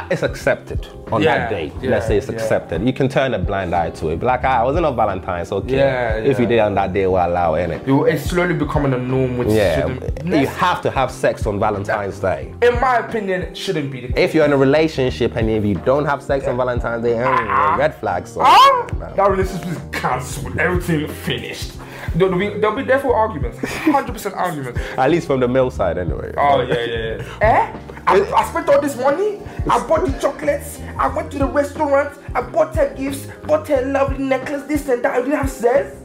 it's 0.10 0.24
accepted 0.24 0.88
on 1.12 1.21
Yeah, 1.21 1.38
that 1.38 1.50
day. 1.50 1.71
yeah, 1.81 1.89
Let's 1.91 2.07
say 2.07 2.17
it's 2.17 2.27
yeah. 2.29 2.33
accepted. 2.36 2.86
You 2.86 2.93
can 2.93 3.10
turn 3.10 3.33
a 3.33 3.39
blind 3.39 3.74
eye 3.75 3.89
to 3.91 4.10
it. 4.10 4.19
Be 4.19 4.25
like, 4.25 4.41
ah, 4.43 4.62
I 4.62 4.63
wasn't 4.63 4.86
on 4.86 4.95
Valentine's, 4.95 5.51
okay. 5.51 5.75
Yeah, 5.77 6.15
If 6.15 6.39
you 6.39 6.45
did 6.45 6.60
on 6.60 6.75
that 6.75 6.93
day, 6.93 7.07
we'll 7.07 7.25
allow 7.25 7.55
it, 7.55 7.69
innit? 7.69 7.86
You- 7.88 8.05
It's 8.05 8.24
slowly 8.24 8.53
becoming 8.53 8.93
a 8.93 8.98
norm, 8.98 9.38
which 9.38 9.50
Yeah, 9.50 9.88
you 10.24 10.48
have 10.48 10.81
to 10.83 10.91
have 10.91 11.12
sex 11.12 11.45
on 11.45 11.60
Valentine's 11.60 12.19
Day. 12.19 12.53
in 12.62 12.79
my 12.79 12.98
opinion, 12.98 13.41
it 13.41 13.57
shouldn't 13.57 13.91
be 13.91 14.01
the 14.01 14.07
case. 14.07 14.17
If 14.17 14.33
you're 14.36 14.45
in 14.45 14.53
a 14.53 14.57
relationship 14.57 15.36
and 15.36 15.50
if 15.50 15.65
you 15.65 15.75
don't 15.75 16.05
have 16.05 16.21
sex 16.24 16.48
on 16.48 16.55
Valentine's 16.57 17.03
Day, 17.03 17.13
mm, 17.15 17.77
red 17.77 17.93
flags. 17.95 18.31
So, 18.33 18.41
Ah, 18.43 18.86
no. 19.00 19.13
that 19.15 19.29
relationship 19.31 19.67
is 19.67 19.79
cancelled. 19.91 20.57
Everything 20.57 21.07
finished. 21.07 21.74
There'll 22.15 22.38
be, 22.38 22.50
there'll 22.50 22.75
be 22.75 22.84
therefore 22.84 23.15
arguments. 23.15 23.58
100% 23.60 24.36
arguments. 24.36 24.80
At 24.98 25.10
least 25.12 25.27
from 25.27 25.39
the 25.39 25.48
male 25.48 25.72
side, 25.72 25.98
anyway. 25.98 26.34
Oh, 26.38 26.62
yeah, 26.62 26.84
yeah, 26.84 27.15
yeah. 27.18 27.24
Eh? 27.41 27.80
I, 28.08 28.22
I 28.34 28.50
spent 28.50 28.68
all 28.68 28.82
this 28.82 28.98
money. 28.98 29.39
I 29.70 29.86
bought 29.88 30.06
the 30.06 30.12
chocolates. 30.20 30.80
I 30.98 31.08
went 31.08 31.32
to 31.32 31.38
the 31.39 31.46
restaurant. 31.48 32.18
I 32.36 32.41
bought 32.41 32.75
her 32.75 32.94
gifts. 32.96 33.27
Bought 33.46 33.68
her 33.70 33.82
lovely 33.86 34.18
necklace, 34.25 34.63
this 34.63 34.89
and 34.89 35.03
that. 35.06 35.13
I 35.13 35.22
didn't 35.22 35.38
have 35.38 35.50
sex. 35.50 35.96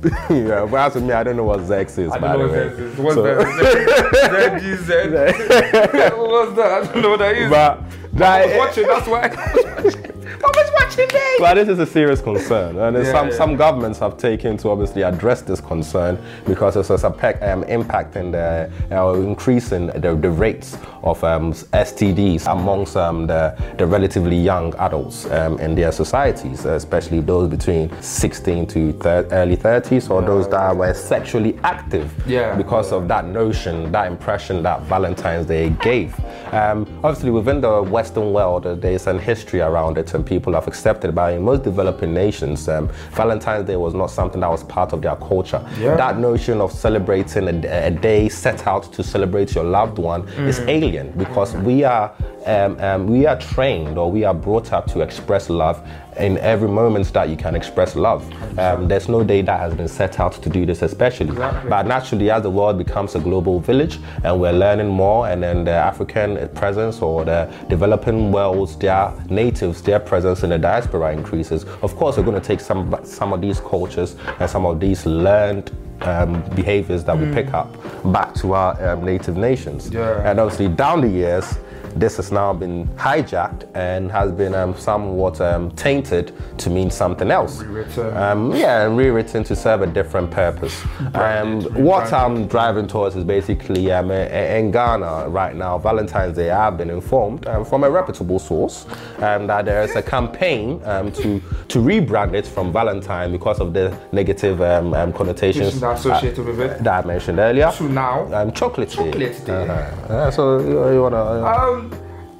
yeah, 0.30 0.64
but 0.70 0.74
as 0.76 0.92
for 0.92 1.00
me, 1.00 1.12
I 1.12 1.24
don't 1.24 1.36
know 1.36 1.44
what 1.44 1.66
sex 1.66 1.98
is, 1.98 2.12
I 2.12 2.18
by 2.18 2.32
don't 2.36 2.38
know 2.40 2.48
the 2.48 2.52
what 2.52 2.68
way. 2.68 2.68
sex 2.68 2.78
is. 2.78 2.98
What's 2.98 3.14
So- 3.16 3.22
that? 3.22 4.60
Z-G-Z. 4.60 6.16
What's 6.16 6.56
that? 6.56 6.72
I 6.72 6.92
don't 6.92 7.02
know 7.02 7.10
what 7.10 7.18
that 7.18 7.36
is. 7.36 7.50
but 7.50 7.78
I 7.80 7.86
that, 8.12 8.46
was 8.46 8.56
watching, 8.58 8.86
that's 8.86 9.08
why. 9.08 10.07
I 10.44 10.46
watching. 10.46 10.58
I 10.58 10.62
was 10.62 10.70
watching 10.96 11.08
me. 11.14 11.36
But 11.38 11.54
this 11.54 11.68
is 11.68 11.78
a 11.78 11.86
serious 11.86 12.20
concern, 12.20 12.78
and 12.78 12.96
Yeah, 12.96 13.12
some 13.12 13.28
yeah. 13.28 13.34
some 13.36 13.56
governments 13.56 13.98
have 14.00 14.16
taken 14.16 14.56
to 14.58 14.70
obviously 14.70 15.02
address 15.02 15.42
this 15.42 15.60
concern 15.60 16.18
because 16.46 16.76
it's 16.76 16.90
a 16.90 17.10
pe- 17.10 17.38
um, 17.40 17.62
impact 17.64 18.16
in 18.16 18.30
the 18.32 18.70
uh, 18.90 19.12
increasing 19.14 19.86
the, 19.88 20.14
the 20.14 20.30
rates 20.30 20.76
of 21.02 21.22
um, 21.22 21.52
STDs 21.52 22.50
amongst 22.50 22.96
um, 22.96 23.26
the, 23.26 23.56
the 23.78 23.86
relatively 23.86 24.36
young 24.36 24.74
adults 24.76 25.26
um, 25.30 25.58
in 25.60 25.74
their 25.74 25.92
societies, 25.92 26.64
especially 26.64 27.20
those 27.20 27.48
between 27.48 27.88
16 28.02 28.66
to 28.66 28.92
thir- 28.94 29.26
early 29.30 29.56
30s 29.56 30.10
or 30.10 30.20
those 30.22 30.48
that 30.48 30.76
were 30.76 30.92
sexually 30.92 31.56
active 31.62 32.12
Yeah. 32.26 32.56
because 32.56 32.92
of 32.92 33.06
that 33.08 33.26
notion, 33.26 33.92
that 33.92 34.06
impression 34.08 34.62
that 34.64 34.82
Valentine's 34.82 35.46
Day 35.46 35.70
gave. 35.82 36.18
Um, 36.52 36.86
obviously, 37.04 37.30
within 37.30 37.60
the 37.60 37.82
Western 37.82 38.32
world, 38.32 38.66
uh, 38.66 38.74
there's 38.74 39.06
an 39.06 39.18
history 39.18 39.60
around 39.60 39.98
it, 39.98 40.12
and 40.14 40.26
people 40.28 40.52
have 40.52 40.66
accepted. 40.68 41.14
But 41.14 41.34
in 41.34 41.42
most 41.42 41.62
developing 41.62 42.12
nations, 42.14 42.68
um, 42.68 42.88
Valentine's 43.12 43.66
Day 43.66 43.76
was 43.76 43.94
not 43.94 44.10
something 44.10 44.40
that 44.40 44.50
was 44.50 44.64
part 44.64 44.92
of 44.92 45.02
their 45.02 45.16
culture. 45.16 45.66
Yeah. 45.78 45.96
That 45.96 46.18
notion 46.18 46.60
of 46.60 46.70
celebrating 46.72 47.48
a, 47.48 47.86
a 47.86 47.90
day 47.90 48.28
set 48.28 48.66
out 48.66 48.92
to 48.92 49.02
celebrate 49.02 49.54
your 49.54 49.64
loved 49.64 49.98
one 49.98 50.28
is 50.50 50.60
alien 50.60 51.12
because 51.12 51.54
we 51.56 51.84
are 51.84 52.14
um, 52.46 52.80
um, 52.80 53.06
we 53.06 53.26
are 53.26 53.38
trained 53.38 53.98
or 53.98 54.10
we 54.10 54.24
are 54.24 54.34
brought 54.34 54.72
up 54.72 54.86
to 54.92 55.00
express 55.00 55.50
love 55.50 55.86
in 56.18 56.38
every 56.38 56.68
moment 56.68 57.12
that 57.12 57.28
you 57.28 57.36
can 57.36 57.54
express 57.54 57.96
love. 57.96 58.22
Um, 58.58 58.88
there's 58.88 59.08
no 59.08 59.22
day 59.22 59.42
that 59.42 59.58
has 59.60 59.74
been 59.74 59.88
set 59.88 60.20
out 60.20 60.32
to 60.42 60.50
do 60.50 60.66
this, 60.66 60.82
especially. 60.82 61.30
Exactly. 61.30 61.70
But 61.70 61.86
naturally, 61.86 62.30
as 62.30 62.42
the 62.42 62.50
world 62.50 62.78
becomes 62.78 63.14
a 63.14 63.20
global 63.20 63.60
village 63.60 63.98
and 64.24 64.40
we're 64.40 64.52
learning 64.52 64.88
more, 64.88 65.28
and 65.28 65.42
then 65.42 65.64
the 65.64 65.72
African 65.72 66.48
presence 66.50 67.00
or 67.00 67.24
the 67.24 67.52
developing 67.68 68.32
worlds, 68.32 68.76
their 68.76 69.12
natives, 69.30 69.82
their 69.82 70.00
presence 70.00 70.42
in 70.42 70.50
the 70.50 70.58
diaspora 70.58 71.12
increases. 71.12 71.64
Of 71.82 71.96
course, 71.96 72.16
we're 72.16 72.24
going 72.24 72.40
to 72.40 72.46
take 72.46 72.60
some 72.60 72.98
some 73.04 73.32
of 73.32 73.40
these 73.40 73.60
cultures 73.60 74.16
and 74.40 74.50
some 74.50 74.66
of 74.66 74.80
these 74.80 75.06
learned 75.06 75.70
um, 76.02 76.42
behaviors 76.54 77.04
that 77.04 77.18
we 77.18 77.32
pick 77.32 77.52
up 77.52 77.72
back 78.12 78.34
to 78.34 78.54
our 78.54 78.90
um, 78.90 79.04
native 79.04 79.36
nations. 79.36 79.90
Yeah. 79.90 80.28
And 80.28 80.38
obviously, 80.40 80.68
down 80.68 81.00
the 81.00 81.08
years, 81.08 81.58
this 81.96 82.16
has 82.16 82.30
now 82.32 82.52
been 82.52 82.86
hijacked 82.96 83.68
and 83.74 84.10
has 84.10 84.32
been 84.32 84.54
um, 84.54 84.76
somewhat 84.76 85.40
um, 85.40 85.70
tainted 85.72 86.32
to 86.58 86.70
mean 86.70 86.90
something 86.90 87.30
else. 87.30 87.62
Rewritten. 87.62 88.16
Um, 88.16 88.54
yeah, 88.54 88.86
and 88.86 88.96
rewritten 88.96 89.44
to 89.44 89.56
serve 89.56 89.82
a 89.82 89.86
different 89.86 90.30
purpose. 90.30 90.84
Um, 91.14 91.62
what 91.84 92.12
I'm 92.12 92.46
driving 92.46 92.86
towards 92.86 93.16
is 93.16 93.24
basically 93.24 93.90
um, 93.92 94.10
in 94.10 94.70
Ghana 94.70 95.28
right 95.28 95.54
now, 95.54 95.78
Valentine's 95.78 96.36
Day, 96.36 96.50
I've 96.50 96.76
been 96.76 96.90
informed 96.90 97.46
um, 97.46 97.64
from 97.64 97.84
a 97.84 97.90
reputable 97.90 98.38
source 98.38 98.86
um, 99.18 99.46
that 99.46 99.64
there 99.64 99.82
is 99.82 99.94
a 99.96 100.02
campaign 100.02 100.80
um, 100.84 101.12
to, 101.12 101.40
to 101.68 101.78
rebrand 101.78 102.34
it 102.34 102.46
from 102.46 102.72
Valentine 102.72 103.32
because 103.32 103.60
of 103.60 103.72
the 103.72 103.96
negative 104.12 104.60
um, 104.60 104.94
um, 104.94 105.12
connotations 105.12 105.80
That 105.80 105.96
associated 105.98 106.44
with 106.46 106.60
it. 106.60 106.82
that 106.84 107.04
I 107.04 107.06
mentioned 107.06 107.38
earlier. 107.38 107.70
To 107.72 107.84
now. 107.88 108.32
Um, 108.34 108.52
chocolate, 108.52 108.90
Chocolate 108.90 109.44
Day. 109.44 109.52
Uh-huh. 109.68 110.12
Uh, 110.14 110.30
so 110.30 110.58
you, 110.60 110.92
you 110.94 111.02
wanna? 111.02 111.16
Uh, 111.16 111.68
Um, 111.68 111.87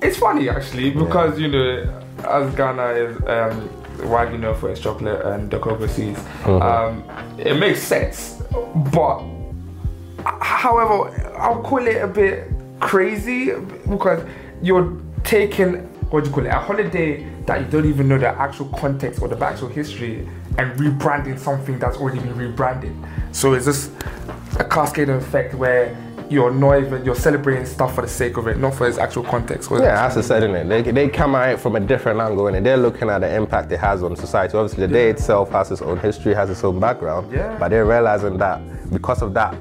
it's 0.01 0.17
funny 0.17 0.49
actually 0.49 0.91
because 0.91 1.39
you 1.39 1.49
know, 1.49 2.03
as 2.29 2.55
Ghana 2.55 2.89
is 2.91 3.17
um, 3.27 4.09
widely 4.09 4.39
known 4.39 4.57
for 4.57 4.71
its 4.71 4.81
chocolate 4.81 5.25
and 5.25 5.51
the 5.51 5.59
cocoa 5.59 5.87
seeds, 5.87 6.21
um, 6.45 7.05
it 7.39 7.59
makes 7.59 7.83
sense. 7.83 8.43
But 8.93 9.23
however, 10.25 11.37
I'll 11.39 11.63
call 11.63 11.87
it 11.87 12.03
a 12.03 12.07
bit 12.07 12.51
crazy 12.81 13.53
because 13.89 14.25
you're 14.63 14.97
taking 15.25 15.89
what 16.11 16.25
do 16.25 16.31
you 16.31 16.35
call 16.35 16.47
it 16.47 16.49
a 16.49 16.59
holiday 16.59 17.29
that 17.45 17.61
you 17.61 17.67
don't 17.67 17.85
even 17.87 18.09
know 18.09 18.19
the 18.19 18.29
actual 18.29 18.67
context 18.71 19.21
or 19.21 19.29
the 19.29 19.45
actual 19.45 19.69
history 19.69 20.27
and 20.57 20.79
rebranding 20.79 21.39
something 21.39 21.79
that's 21.79 21.99
already 21.99 22.19
been 22.19 22.37
rebranded. 22.37 22.95
So 23.33 23.53
it's 23.53 23.67
just 23.67 23.91
a 24.59 24.65
cascading 24.65 25.15
effect 25.15 25.55
where 25.55 25.95
you're 26.31 26.51
not 26.51 26.79
even 26.79 27.05
you're 27.05 27.15
celebrating 27.15 27.65
stuff 27.67 27.95
for 27.95 28.03
the 28.03 28.09
sake 28.09 28.37
of 28.37 28.47
it, 28.47 28.59
not 28.59 28.75
for 28.75 28.87
its 28.89 28.99
actual 28.99 29.23
context. 29.25 29.71
Yeah, 29.71 30.07
as 30.07 30.17
I 30.17 30.21
said, 30.21 30.43
in 30.43 30.55
it, 30.55 30.69
they, 30.69 30.83
they 30.91 31.09
come 31.09 31.35
at 31.35 31.55
it 31.55 31.61
from 31.61 31.77
a 31.77 31.81
different 31.81 32.21
angle, 32.21 32.47
and 32.49 32.65
they're 32.65 32.77
looking 32.77 33.09
at 33.11 33.21
the 33.21 33.35
impact 33.35 33.73
it 33.73 33.79
has 33.79 34.03
on 34.03 34.15
society. 34.17 34.57
Obviously, 34.57 34.87
the 34.87 34.93
day 34.93 35.11
itself 35.11 35.51
has 35.51 35.71
its 35.71 35.83
own 35.83 35.99
history, 35.99 36.35
has 36.35 36.51
its 36.51 36.63
own 36.65 36.79
background, 36.81 37.33
Yeah. 37.33 37.57
but 37.59 37.69
they're 37.71 37.87
realizing 37.87 38.39
that 38.39 38.61
because 38.91 39.23
of 39.23 39.35
that, 39.35 39.55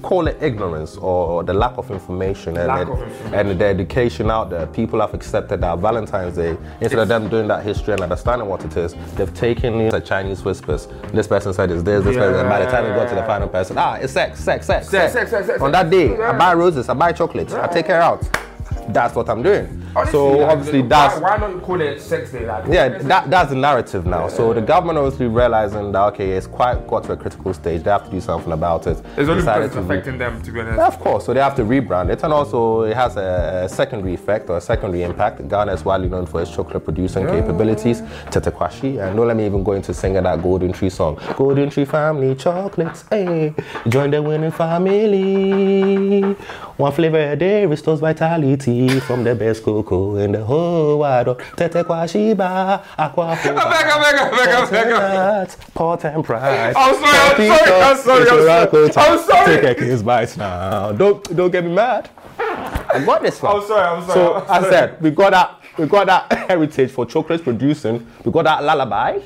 call 0.00 0.26
it 0.28 0.36
ignorance 0.40 0.96
or 0.96 1.42
the 1.42 1.52
lack 1.52 1.76
of 1.78 1.90
information 1.90 2.56
and, 2.56 2.68
Lack 2.68 2.86
the, 2.86 2.92
of 2.92 3.02
information. 3.02 3.34
and 3.34 3.60
the 3.60 3.64
education 3.64 4.30
out 4.30 4.50
there, 4.50 4.66
people 4.68 5.00
have 5.00 5.12
accepted 5.14 5.60
that 5.60 5.78
Valentine's 5.78 6.36
Day, 6.36 6.56
instead 6.80 6.98
of 7.00 7.08
them 7.08 7.28
doing 7.28 7.48
that 7.48 7.64
history 7.64 7.92
and 7.92 8.02
understanding 8.02 8.48
what 8.48 8.64
it 8.64 8.76
is, 8.76 8.94
they've 9.16 9.32
taken 9.34 9.88
the 9.88 10.00
Chinese 10.00 10.44
whispers. 10.44 10.86
This 11.12 11.26
person 11.26 11.52
said 11.52 11.70
it's 11.70 11.82
this, 11.82 12.04
this 12.04 12.16
person, 12.16 12.40
and 12.40 12.48
by 12.48 12.64
the 12.64 12.70
time 12.70 12.84
you 12.86 12.90
got 12.94 13.08
to 13.08 13.14
the 13.14 13.24
final 13.24 13.48
person, 13.48 13.76
ah, 13.78 13.94
it's 13.94 14.12
sex, 14.12 14.38
sex, 14.40 14.66
sex, 14.66 14.88
Sex, 14.88 15.12
sex, 15.12 15.30
sex, 15.30 15.46
sex, 15.46 15.60
On 15.60 15.72
that 15.72 15.90
day, 15.90 16.10
Yeah. 16.16 16.30
I 16.32 16.38
buy 16.38 16.54
roses, 16.54 16.88
I 16.88 16.94
buy 16.94 17.12
chocolates, 17.12 17.52
I 17.54 17.66
take 17.66 17.86
her 17.88 17.94
out. 18.00 18.22
That's 18.92 19.14
what 19.14 19.28
I'm 19.28 19.42
doing. 19.42 19.82
Honestly, 19.94 20.12
so 20.12 20.30
like, 20.30 20.50
obviously 20.50 20.80
why, 20.80 20.88
that's 20.88 21.20
why 21.20 21.36
not 21.36 21.50
you 21.50 21.60
call 21.60 21.80
it 21.80 22.00
sex 22.00 22.32
day? 22.32 22.46
Like 22.46 22.64
yeah, 22.68 22.88
that, 22.88 23.28
that's 23.30 23.50
the 23.50 23.56
narrative 23.56 24.06
now. 24.06 24.28
So 24.28 24.52
the 24.54 24.62
government 24.62 24.98
obviously 24.98 25.26
realizing 25.26 25.92
that 25.92 26.02
okay, 26.14 26.30
it's 26.30 26.46
quite 26.46 26.86
got 26.86 27.04
to 27.04 27.12
a 27.12 27.16
critical 27.16 27.52
stage. 27.52 27.82
They 27.82 27.90
have 27.90 28.04
to 28.04 28.10
do 28.10 28.20
something 28.20 28.52
about 28.52 28.86
it. 28.86 29.02
it's 29.18 29.28
only 29.28 29.42
because 29.42 29.66
it's 29.66 29.76
re- 29.76 29.82
affecting 29.82 30.18
them, 30.18 30.40
to 30.42 30.50
be 30.50 30.60
honest. 30.60 30.78
Yeah, 30.78 30.86
of 30.86 30.98
course. 30.98 31.26
So 31.26 31.34
they 31.34 31.40
have 31.40 31.54
to 31.56 31.62
rebrand 31.62 32.10
it, 32.10 32.22
and 32.22 32.32
also 32.32 32.82
it 32.82 32.96
has 32.96 33.16
a, 33.16 33.62
a 33.64 33.68
secondary 33.68 34.14
effect 34.14 34.48
or 34.48 34.56
a 34.56 34.60
secondary 34.60 35.02
impact. 35.02 35.46
Ghana 35.46 35.72
is 35.74 35.84
widely 35.84 36.08
known 36.08 36.24
for 36.26 36.40
its 36.40 36.50
chocolate 36.54 36.84
producing 36.84 37.26
capabilities, 37.26 38.00
Tetekwashi, 38.30 38.98
and 39.02 39.16
don't 39.16 39.28
let 39.28 39.36
me 39.36 39.44
even 39.46 39.62
go 39.62 39.72
into 39.72 39.92
singing 39.92 40.22
that 40.22 40.42
Golden 40.42 40.72
Tree 40.72 40.90
song. 40.90 41.18
Golden 41.36 41.68
Tree 41.68 41.84
family 41.84 42.34
chocolates, 42.34 43.04
hey, 43.10 43.54
join 43.88 44.10
the 44.10 44.22
winning 44.22 44.50
family. 44.50 46.36
One 46.82 46.90
flavor 46.90 47.16
a 47.30 47.36
day 47.36 47.64
restores 47.64 48.00
vitality 48.00 48.98
from 48.98 49.22
the 49.22 49.36
best 49.36 49.62
cocoa 49.62 50.16
in 50.16 50.32
the 50.32 50.44
whole 50.44 50.98
wide 50.98 51.28
world. 51.28 51.38
Tetekwashi 51.38 52.36
bar, 52.36 52.82
aqua. 52.98 53.22
I 53.22 53.36
beg, 53.36 53.54
I 53.54 53.62
beg, 53.62 54.20
I 54.20 54.30
beg, 54.30 54.48
I 54.48 54.68
beg, 54.68 54.92
I 54.92 55.44
beg. 55.44 55.74
Pot 55.74 56.04
and 56.06 56.24
pride. 56.24 56.74
I'm 56.76 56.94
sorry, 56.96 57.50
I'm 57.50 57.56
sorry, 57.56 57.82
I'm 57.82 57.96
sorry, 57.96 58.30
I'm 58.50 58.68
it's 58.84 58.96
a 58.96 59.00
sorry. 59.00 59.10
I'm 59.10 59.24
sorry. 59.24 59.60
Take 59.60 59.78
a 59.78 59.80
kiss 59.80 60.02
bites 60.02 60.36
now. 60.36 60.90
Don't 60.90 61.22
don't 61.36 61.52
get 61.52 61.64
me 61.64 61.72
mad. 61.72 62.10
I 62.40 63.00
got 63.06 63.22
this 63.22 63.40
one. 63.40 63.54
I'm 63.54 63.62
sorry, 63.68 63.86
I'm 63.86 64.02
sorry. 64.02 64.14
So 64.14 64.34
I'm 64.34 64.46
sorry. 64.48 64.66
I 64.66 64.70
said, 64.70 65.00
we 65.00 65.12
got 65.12 65.30
that 65.30 65.60
we 65.78 65.86
got 65.86 66.08
that 66.08 66.32
heritage 66.48 66.90
for 66.90 67.06
chocolates 67.06 67.44
producing. 67.44 68.04
We 68.24 68.32
got 68.32 68.42
that 68.46 68.64
lullaby. 68.64 69.20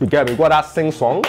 You 0.00 0.06
get 0.06 0.24
me? 0.24 0.32
We 0.32 0.38
got 0.38 0.48
that 0.48 0.64
sing 0.64 0.90
song. 0.90 1.22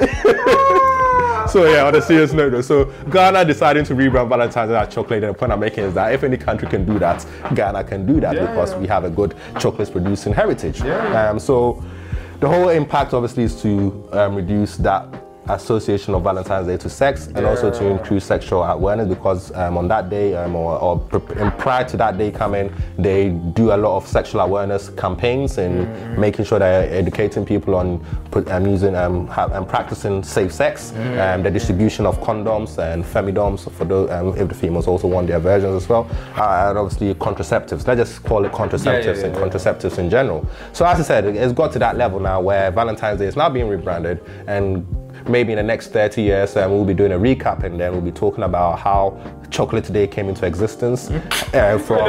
so 1.50 1.64
yeah, 1.70 1.86
on 1.86 1.94
a 1.94 2.02
serious 2.02 2.32
note, 2.32 2.50
though, 2.50 2.60
so 2.62 2.84
Ghana 3.10 3.44
deciding 3.44 3.84
to 3.84 3.94
rebrand 3.94 4.28
Valentine's 4.28 4.70
as 4.70 4.94
chocolate, 4.94 5.24
and 5.24 5.34
the 5.34 5.38
point 5.38 5.52
I'm 5.52 5.60
making 5.60 5.84
is 5.84 5.94
that 5.94 6.12
if 6.12 6.22
any 6.22 6.36
country 6.36 6.68
can 6.68 6.84
do 6.84 6.98
that, 6.98 7.26
Ghana 7.54 7.84
can 7.84 8.06
do 8.06 8.20
that 8.20 8.34
Yeah, 8.34 8.46
because 8.46 8.72
yeah. 8.72 8.78
we 8.78 8.86
have 8.86 9.04
a 9.04 9.10
good 9.10 9.34
chocolate 9.58 9.90
producing 9.90 10.32
heritage. 10.32 10.82
Yeah. 10.82 11.30
Um, 11.30 11.38
so 11.38 11.82
the 12.40 12.48
whole 12.48 12.68
impact 12.70 13.12
obviously 13.14 13.44
is 13.44 13.60
to 13.62 14.08
um, 14.12 14.34
reduce 14.34 14.76
that 14.78 15.06
association 15.54 16.14
of 16.14 16.22
Valentine's 16.22 16.66
Day 16.66 16.76
to 16.78 16.88
sex 16.90 17.26
and 17.28 17.46
also 17.46 17.70
to 17.70 17.86
increase 17.86 18.24
sexual 18.24 18.62
awareness 18.62 19.08
because 19.08 19.52
um, 19.56 19.76
on 19.76 19.88
that 19.88 20.08
day 20.10 20.34
um, 20.36 20.54
or, 20.54 20.78
or 20.78 21.06
and 21.36 21.56
prior 21.58 21.84
to 21.84 21.96
that 21.96 22.18
day 22.18 22.30
coming, 22.30 22.72
they 22.98 23.30
do 23.30 23.72
a 23.72 23.76
lot 23.76 23.96
of 23.96 24.06
sexual 24.06 24.40
awareness 24.40 24.88
campaigns 24.90 25.58
and 25.58 25.70
Mm-hmm. 25.80 26.20
making 26.20 26.44
sure 26.44 26.58
they're 26.58 26.92
educating 26.92 27.44
people 27.44 27.74
on 27.74 28.04
um, 28.48 28.66
using 28.66 28.94
um, 28.94 29.26
ha- 29.28 29.48
and 29.52 29.66
practicing 29.68 30.22
safe 30.22 30.52
sex, 30.52 30.92
Mm-hmm. 30.92 31.20
um, 31.20 31.42
the 31.42 31.50
distribution 31.50 32.06
of 32.06 32.18
condoms 32.20 32.78
and 32.78 33.04
femidoms 33.04 33.70
for 33.72 33.84
those 33.84 34.10
um, 34.10 34.36
if 34.36 34.48
the 34.48 34.54
females 34.54 34.86
also 34.86 35.06
want 35.08 35.26
their 35.26 35.38
versions 35.40 35.82
as 35.82 35.88
well, 35.88 36.08
uh, 36.36 36.66
and 36.68 36.78
obviously 36.78 37.14
contraceptives. 37.14 37.86
Let's 37.86 38.10
just 38.10 38.22
call 38.24 38.44
it 38.44 38.52
contraceptives 38.52 39.16
yeah, 39.20 39.26
and 39.26 39.34
yeah. 39.34 39.40
contraceptives 39.42 39.98
in 39.98 40.10
general. 40.10 40.46
So 40.72 40.84
as 40.84 41.00
I 41.00 41.02
said, 41.02 41.24
it's 41.24 41.52
got 41.52 41.72
to 41.72 41.78
that 41.80 41.96
level 41.96 42.20
now 42.20 42.40
where 42.40 42.70
Valentine's 42.70 43.18
Day 43.18 43.26
is 43.26 43.36
now 43.36 43.48
being 43.48 43.68
rebranded 43.68 44.20
and 44.46 44.86
maybe 45.28 45.52
in 45.52 45.56
the 45.56 45.62
next 45.62 45.88
30 45.88 46.22
years 46.22 46.56
um, 46.56 46.70
we'll 46.70 46.84
be 46.84 46.94
doing 46.94 47.12
a 47.12 47.18
recap 47.18 47.64
and 47.64 47.78
then 47.80 47.92
we'll 47.92 48.00
be 48.00 48.12
talking 48.12 48.44
about 48.44 48.78
how 48.78 49.18
chocolate 49.50 49.92
day 49.92 50.06
came 50.06 50.28
into 50.28 50.46
existence 50.46 51.10
uh, 51.54 51.78
from 51.78 52.02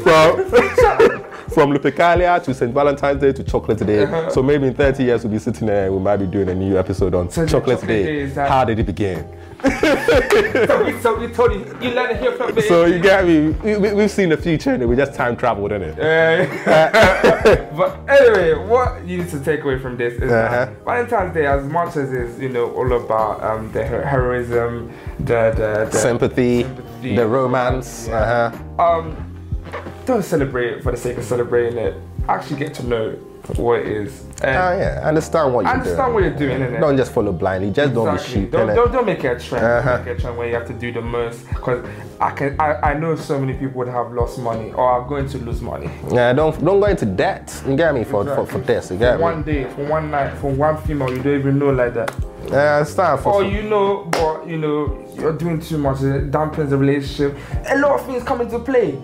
from 0.00 1.32
from 1.52 1.70
Lupercalia 1.70 2.42
to 2.42 2.54
St. 2.54 2.72
Valentine's 2.72 3.20
Day 3.20 3.32
to 3.32 3.44
Chocolate 3.44 3.86
Day. 3.86 4.30
So 4.30 4.42
maybe 4.42 4.68
in 4.68 4.74
30 4.74 5.04
years 5.04 5.22
we'll 5.22 5.32
be 5.32 5.38
sitting 5.38 5.66
there 5.66 5.84
and 5.86 5.94
we 5.94 6.00
might 6.00 6.16
be 6.16 6.26
doing 6.26 6.48
a 6.48 6.54
new 6.54 6.78
episode 6.78 7.14
on 7.14 7.30
So 7.30 7.46
Chocolate, 7.46 7.80
Chocolate 7.80 7.88
Day. 7.88 8.26
Day 8.26 8.48
How 8.48 8.64
did 8.64 8.78
it 8.78 8.86
begin? 8.86 9.28
so, 10.66 10.84
we, 10.84 11.00
so 11.00 11.14
we 11.18 11.28
told 11.28 11.52
you, 11.52 11.76
you 11.80 11.90
let 11.94 12.10
it 12.10 12.20
hear 12.20 12.32
from 12.32 12.54
me. 12.54 12.62
So 12.62 12.84
you 12.86 12.98
get 12.98 13.24
me? 13.26 13.50
We, 13.62 13.76
we, 13.76 13.92
we've 13.92 14.10
seen 14.10 14.28
the 14.30 14.36
future 14.36 14.70
and 14.74 14.88
we 14.88 14.96
just 14.96 15.14
time 15.14 15.36
traveled 15.36 15.72
in 15.72 15.82
it. 15.82 15.98
Uh, 15.98 17.68
but 17.76 17.98
anyway, 18.08 18.54
what 18.66 19.06
you 19.06 19.18
need 19.18 19.28
to 19.30 19.40
take 19.40 19.62
away 19.62 19.78
from 19.78 19.96
this 19.96 20.14
is 20.14 20.30
Uh-huh. 20.32 20.66
that 20.66 20.84
Valentine's 20.84 21.34
Day, 21.34 21.46
as 21.46 21.64
much 21.64 21.96
as 21.96 22.12
it's 22.12 22.38
you 22.40 22.48
know 22.48 22.70
all 22.72 22.92
about 22.92 23.42
um, 23.42 23.70
the 23.72 23.84
her- 23.86 24.04
heroism, 24.04 24.92
the 25.20 25.52
the, 25.56 25.88
the 25.90 25.98
Sympathy, 25.98 26.62
sympathy, 26.64 27.16
the 27.16 27.26
romance. 27.26 28.08
Uh-huh. 28.08 28.82
um, 28.82 29.16
don't 30.06 30.24
celebrate 30.24 30.72
it 30.72 30.82
for 30.82 30.90
the 30.90 30.98
sake 30.98 31.16
of 31.18 31.24
celebrating 31.24 31.78
it. 31.78 31.94
Actually, 32.28 32.56
get 32.58 32.74
to 32.74 32.82
know 32.86 33.16
what 33.56 33.80
it 33.80 33.86
is. 33.88 34.20
And 34.42 34.56
Ah, 34.56 34.72
yeah, 34.74 35.00
understand 35.04 35.52
what 35.54 35.64
you're 35.64 35.72
understand 35.74 36.12
doing. 36.12 36.14
what 36.32 36.40
you're 36.40 36.58
doing? 36.58 36.80
Don't 36.80 36.96
just 36.96 37.12
follow 37.12 37.32
blindly. 37.32 37.70
Just 37.70 37.94
don't 37.94 38.06
be 38.06 38.12
Exactly. 38.14 38.40
sheep. 38.42 38.50
Don't, 38.52 38.74
don't, 38.74 38.92
don't 38.92 39.06
make 39.06 39.22
it 39.24 39.36
a 39.42 39.48
trend. 39.48 39.64
Uh-huh. 39.64 39.96
Don't 39.96 40.04
make 40.06 40.14
it 40.14 40.18
a 40.18 40.20
trend 40.20 40.38
where 40.38 40.48
you 40.48 40.54
have 40.54 40.66
to 40.66 40.72
do 40.74 40.92
the 40.92 41.00
most. 41.00 41.46
Because 41.48 41.86
I 42.20 42.30
can, 42.30 42.60
I, 42.60 42.74
I 42.90 42.94
know 42.94 43.14
so 43.16 43.38
many 43.38 43.52
people 43.54 43.78
would 43.78 43.88
have 43.88 44.12
lost 44.12 44.38
money 44.38 44.72
or 44.72 44.84
are 44.84 45.06
going 45.08 45.28
to 45.28 45.38
lose 45.38 45.60
money. 45.60 45.90
Yeah, 46.12 46.32
don't 46.32 46.52
don't 46.64 46.80
go 46.80 46.86
into 46.86 47.06
debt. 47.06 47.62
You 47.66 47.76
get 47.76 47.94
me 47.94 48.04
for 48.04 48.24
for, 48.24 48.46
for 48.46 48.58
this. 48.58 48.90
You 48.90 48.96
For 48.96 49.00
get 49.04 49.16
me. 49.16 49.22
one 49.22 49.42
day, 49.42 49.64
for 49.70 49.84
one 49.86 50.10
night, 50.10 50.36
for 50.38 50.50
one 50.50 50.76
female, 50.82 51.10
you 51.10 51.22
don't 51.22 51.38
even 51.38 51.58
know 51.58 51.70
like 51.70 51.94
that. 51.94 52.12
Yeah, 52.48 52.76
understand 52.78 53.20
for. 53.20 53.34
Or 53.34 53.44
you 53.44 53.62
know, 53.62 54.04
but 54.10 54.46
you 54.48 54.58
know, 54.58 55.04
you're 55.14 55.36
doing 55.36 55.60
too 55.60 55.78
much. 55.78 56.02
It 56.02 56.30
dampens 56.30 56.70
the 56.70 56.76
relationship. 56.76 57.36
A 57.68 57.78
lot 57.78 58.00
of 58.00 58.06
things 58.06 58.22
come 58.24 58.40
into 58.40 58.58
play. 58.58 58.98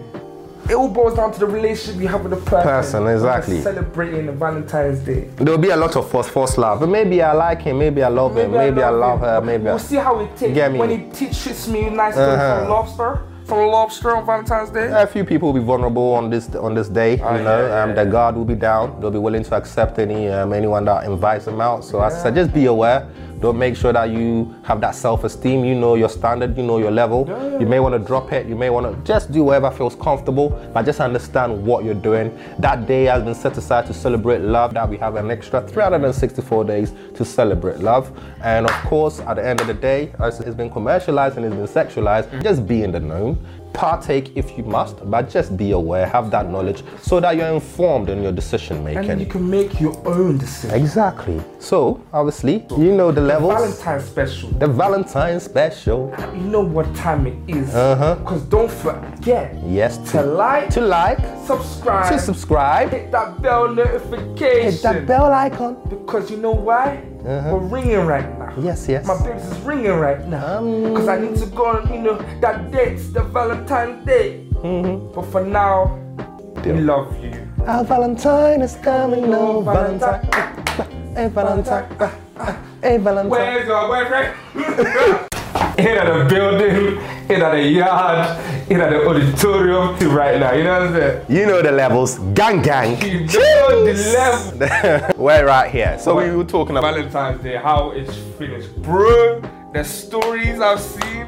It 0.68 0.74
all 0.74 0.88
boils 0.88 1.14
down 1.14 1.32
to 1.32 1.38
the 1.40 1.46
relationship 1.46 2.00
you 2.00 2.08
have 2.08 2.22
with 2.22 2.30
the 2.32 2.36
person. 2.50 2.62
Person, 2.62 3.06
exactly. 3.06 3.60
Celebrating 3.62 4.26
the 4.26 4.32
Valentine's 4.32 4.98
Day. 5.00 5.28
There'll 5.36 5.58
be 5.58 5.70
a 5.70 5.76
lot 5.76 5.96
of 5.96 6.10
false 6.10 6.28
false 6.28 6.58
love. 6.58 6.80
But 6.80 6.88
maybe 6.90 7.22
I 7.22 7.32
like 7.32 7.62
him. 7.62 7.78
Maybe 7.78 8.02
I 8.02 8.08
love 8.08 8.36
him. 8.36 8.50
Maybe 8.52 8.82
I 8.82 8.90
love 8.90 9.20
her. 9.20 9.40
Maybe. 9.40 9.64
We'll 9.64 9.74
I, 9.74 9.78
see 9.78 9.96
how 9.96 10.18
it 10.20 10.36
takes. 10.36 10.54
Get 10.54 10.72
me. 10.72 10.78
When 10.78 10.90
he 10.90 10.98
te- 11.10 11.26
treats 11.32 11.68
me 11.68 11.88
nice 11.90 12.16
Uh-huh. 12.16 12.60
from 12.60 12.68
lobster, 12.70 13.20
from 13.44 13.66
lobster 13.68 14.14
on 14.14 14.26
Valentine's 14.26 14.68
Day. 14.70 14.90
a 14.92 15.06
few 15.06 15.24
people 15.24 15.52
will 15.52 15.58
be 15.60 15.64
vulnerable 15.64 16.12
on 16.12 16.28
this 16.28 16.54
on 16.54 16.74
this 16.74 16.88
day. 16.88 17.16
You 17.16 17.24
Ah, 17.24 17.36
know, 17.38 17.66
yeah, 17.66 17.82
um, 17.82 17.90
yeah, 17.90 18.04
the 18.04 18.10
guard 18.10 18.34
will 18.36 18.44
be 18.44 18.54
down. 18.54 19.00
They'll 19.00 19.10
be 19.10 19.18
willing 19.18 19.44
to 19.44 19.54
accept 19.56 19.98
any 19.98 20.28
um, 20.28 20.52
anyone 20.52 20.84
that 20.84 21.04
invites 21.04 21.46
them 21.46 21.60
out. 21.62 21.82
So 21.84 22.00
I 22.00 22.10
said, 22.10 22.34
just 22.34 22.52
be 22.52 22.66
aware. 22.66 23.08
Don't 23.40 23.58
make 23.58 23.76
sure 23.76 23.92
that 23.92 24.10
you 24.10 24.54
have 24.64 24.80
that 24.80 24.94
self-esteem. 24.94 25.64
You 25.64 25.74
know 25.74 25.94
your 25.94 26.08
standard. 26.08 26.56
You 26.56 26.62
know 26.62 26.78
your 26.78 26.90
level. 26.90 27.26
You 27.60 27.66
may 27.66 27.80
want 27.80 27.94
to 27.94 27.98
drop 27.98 28.32
it. 28.32 28.46
You 28.46 28.56
may 28.56 28.70
want 28.70 28.86
to 28.86 29.02
just 29.04 29.30
do 29.30 29.44
whatever 29.44 29.70
feels 29.70 29.94
comfortable, 29.94 30.50
but 30.74 30.84
just 30.84 31.00
understand 31.00 31.64
what 31.64 31.84
you're 31.84 31.94
doing. 31.94 32.36
That 32.58 32.86
day 32.86 33.04
has 33.04 33.22
been 33.22 33.34
set 33.34 33.56
aside 33.56 33.86
to 33.86 33.94
celebrate 33.94 34.40
love. 34.40 34.74
That 34.74 34.88
we 34.88 34.96
have 34.98 35.16
an 35.16 35.30
extra 35.30 35.60
364 35.66 36.64
days 36.64 36.92
to 37.14 37.24
celebrate 37.24 37.78
love. 37.78 38.10
And 38.42 38.66
of 38.66 38.72
course, 38.84 39.20
at 39.20 39.34
the 39.34 39.46
end 39.46 39.60
of 39.60 39.66
the 39.66 39.74
day, 39.74 40.12
it's 40.20 40.54
been 40.54 40.70
commercialized 40.70 41.36
and 41.36 41.46
it's 41.46 41.54
been 41.54 41.84
sexualized. 41.84 42.42
Just 42.42 42.66
be 42.66 42.82
in 42.82 42.92
the 42.92 43.00
know 43.00 43.38
partake 43.72 44.36
if 44.36 44.56
you 44.56 44.64
must, 44.64 44.96
but 45.10 45.28
just 45.30 45.56
be 45.56 45.72
aware, 45.72 46.06
have 46.06 46.30
that 46.30 46.50
knowledge 46.50 46.82
so 47.02 47.20
that 47.20 47.36
you're 47.36 47.48
informed 47.54 48.08
in 48.10 48.22
your 48.22 48.32
decision 48.32 48.82
making. 48.84 49.10
and 49.10 49.20
you 49.20 49.26
can 49.26 49.48
make 49.48 49.80
your 49.80 49.96
own 50.06 50.38
decision. 50.38 50.76
Exactly. 50.76 51.40
So, 51.58 52.00
obviously, 52.12 52.66
you 52.76 52.92
know 52.94 53.12
the 53.12 53.20
levels. 53.20 53.54
Valentine's 53.54 54.04
special. 54.04 54.48
The 54.50 54.66
Valentine 54.66 55.40
special. 55.40 56.14
You 56.34 56.42
know 56.42 56.60
what 56.60 56.92
time 56.94 57.26
it 57.26 57.36
is. 57.46 57.74
Uh-huh. 57.74 58.14
Because 58.16 58.42
don't 58.42 58.70
forget 58.70 59.54
Yes, 59.66 59.98
to 59.98 60.18
to, 60.18 60.22
like, 60.22 60.70
to 60.70 60.80
like, 60.80 61.18
subscribe, 61.46 62.12
to 62.12 62.18
subscribe, 62.18 62.90
hit 62.90 63.10
that 63.12 63.40
bell 63.42 63.68
notification. 63.74 64.72
hit 64.72 64.82
that 64.82 65.06
bell 65.06 65.32
icon. 65.32 65.76
Because 65.88 66.30
you 66.30 66.36
know 66.38 66.52
why? 66.52 67.02
Uh-huh. 67.26 67.56
We're 67.56 67.66
ringing 67.66 68.06
right 68.06 68.38
now. 68.38 68.54
Yes, 68.58 68.88
yes. 68.88 69.06
My 69.06 69.18
babes 69.22 69.44
is 69.50 69.58
ringing 69.60 69.92
right 69.98 70.24
now. 70.26 70.58
Um, 70.58 70.82
Because 70.94 71.08
I 71.08 71.18
need 71.18 71.36
to 71.36 71.46
go 71.46 71.66
on, 71.66 71.92
you 71.92 72.00
know, 72.00 72.16
that 72.40 72.70
date's 72.70 73.10
the 73.10 73.22
Valentine's 73.22 74.06
Day. 74.06 74.46
Mm-hmm. 74.62 75.12
But 75.14 75.26
for 75.26 75.44
now, 75.44 75.98
we 76.64 76.72
love 76.80 77.12
you. 77.22 77.48
Our 77.66 77.84
Valentine 77.84 78.62
is 78.62 78.76
coming, 78.76 79.34
oh 79.34 79.60
Valentine. 79.62 80.24
Hey 81.14 81.28
Valentine. 81.28 81.84
Eh, 81.98 82.10
hey 82.82 82.94
eh, 82.94 82.98
Valentine. 82.98 83.30
Where's 83.30 83.66
your 83.66 83.88
boyfriend? 83.88 84.34
in 85.78 85.94
the 85.94 86.26
building, 86.28 86.98
in 87.28 87.40
the 87.40 87.62
yard, 87.62 88.38
in 88.70 88.80
at 88.80 88.90
the 88.90 89.06
auditorium 89.08 89.96
right 90.14 90.38
now. 90.38 90.52
You 90.52 90.64
know 90.64 90.72
what 90.72 90.82
I'm 90.88 90.92
saying? 90.92 91.24
You 91.28 91.46
know 91.46 91.62
the 91.62 91.72
levels. 91.72 92.18
Gang 92.34 92.60
gang. 92.60 93.00
You 93.02 93.20
know 93.26 93.84
the 93.84 93.94
level. 94.58 95.14
We're 95.24 95.46
right 95.46 95.70
here. 95.70 95.98
So 95.98 96.16
we 96.16 96.30
were 96.36 96.44
talking 96.44 96.76
about 96.76 96.94
Valentine's 96.94 97.42
Day, 97.42 97.56
how 97.56 97.90
it's 97.92 98.14
finished. 98.38 98.74
Bro, 98.82 99.42
the 99.72 99.84
stories 99.84 100.60
I've 100.60 100.80
seen, 100.80 101.26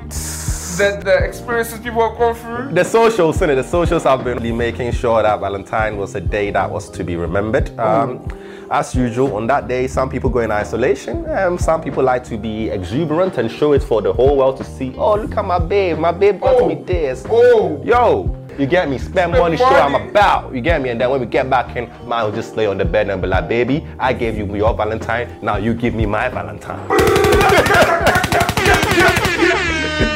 the, 0.76 1.00
the 1.02 1.24
experiences 1.24 1.80
people 1.80 2.06
have 2.08 2.18
gone 2.18 2.34
through. 2.34 2.74
the 2.74 2.84
socials, 2.84 3.38
innit? 3.38 3.56
The 3.56 3.64
socials 3.64 4.02
have 4.04 4.22
been 4.22 4.36
really 4.36 4.52
making 4.52 4.92
sure 4.92 5.22
that 5.22 5.40
Valentine 5.40 5.96
was 5.96 6.14
a 6.14 6.20
day 6.20 6.50
that 6.50 6.70
was 6.70 6.90
to 6.90 7.04
be 7.04 7.16
remembered. 7.16 7.78
Um, 7.78 8.26
as 8.70 8.94
usual, 8.94 9.34
on 9.36 9.46
that 9.48 9.66
day, 9.66 9.86
some 9.88 10.08
people 10.08 10.30
go 10.30 10.38
in 10.40 10.50
isolation. 10.52 11.28
Um, 11.28 11.58
some 11.58 11.82
people 11.82 12.04
like 12.04 12.22
to 12.24 12.36
be 12.38 12.68
exuberant 12.70 13.36
and 13.38 13.50
show 13.50 13.72
it 13.72 13.82
for 13.82 14.00
the 14.00 14.12
whole 14.12 14.36
world 14.36 14.56
to 14.58 14.64
see. 14.64 14.94
Oh, 14.96 15.16
look 15.16 15.36
at 15.36 15.44
my 15.44 15.58
babe. 15.58 15.98
My 15.98 16.12
babe 16.12 16.40
got 16.40 16.54
Oh. 16.62 16.68
me 16.68 16.76
this. 16.76 17.26
Oh. 17.28 17.82
Yo, 17.84 18.36
you 18.58 18.66
get 18.66 18.88
me? 18.88 18.98
Spend 18.98 19.32
money, 19.32 19.56
show 19.56 19.64
money. 19.68 19.76
I'm 19.96 20.08
about. 20.10 20.54
You 20.54 20.60
get 20.60 20.80
me? 20.80 20.90
And 20.90 21.00
then 21.00 21.10
when 21.10 21.18
we 21.18 21.26
get 21.26 21.50
back 21.50 21.74
in, 21.76 21.90
man 22.06 22.24
will 22.24 22.32
just 22.32 22.54
lay 22.56 22.66
on 22.66 22.78
the 22.78 22.84
bed 22.84 23.10
and 23.10 23.20
be 23.20 23.26
like, 23.26 23.48
baby, 23.48 23.84
I 23.98 24.12
gave 24.12 24.38
you 24.38 24.46
your 24.54 24.72
Valentine. 24.74 25.28
Now 25.42 25.56
you 25.56 25.74
give 25.74 25.94
me 25.94 26.06
my 26.06 26.28
Valentine. 26.28 26.78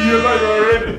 You're 0.05 0.23
like 0.23 0.41
already. 0.43 0.95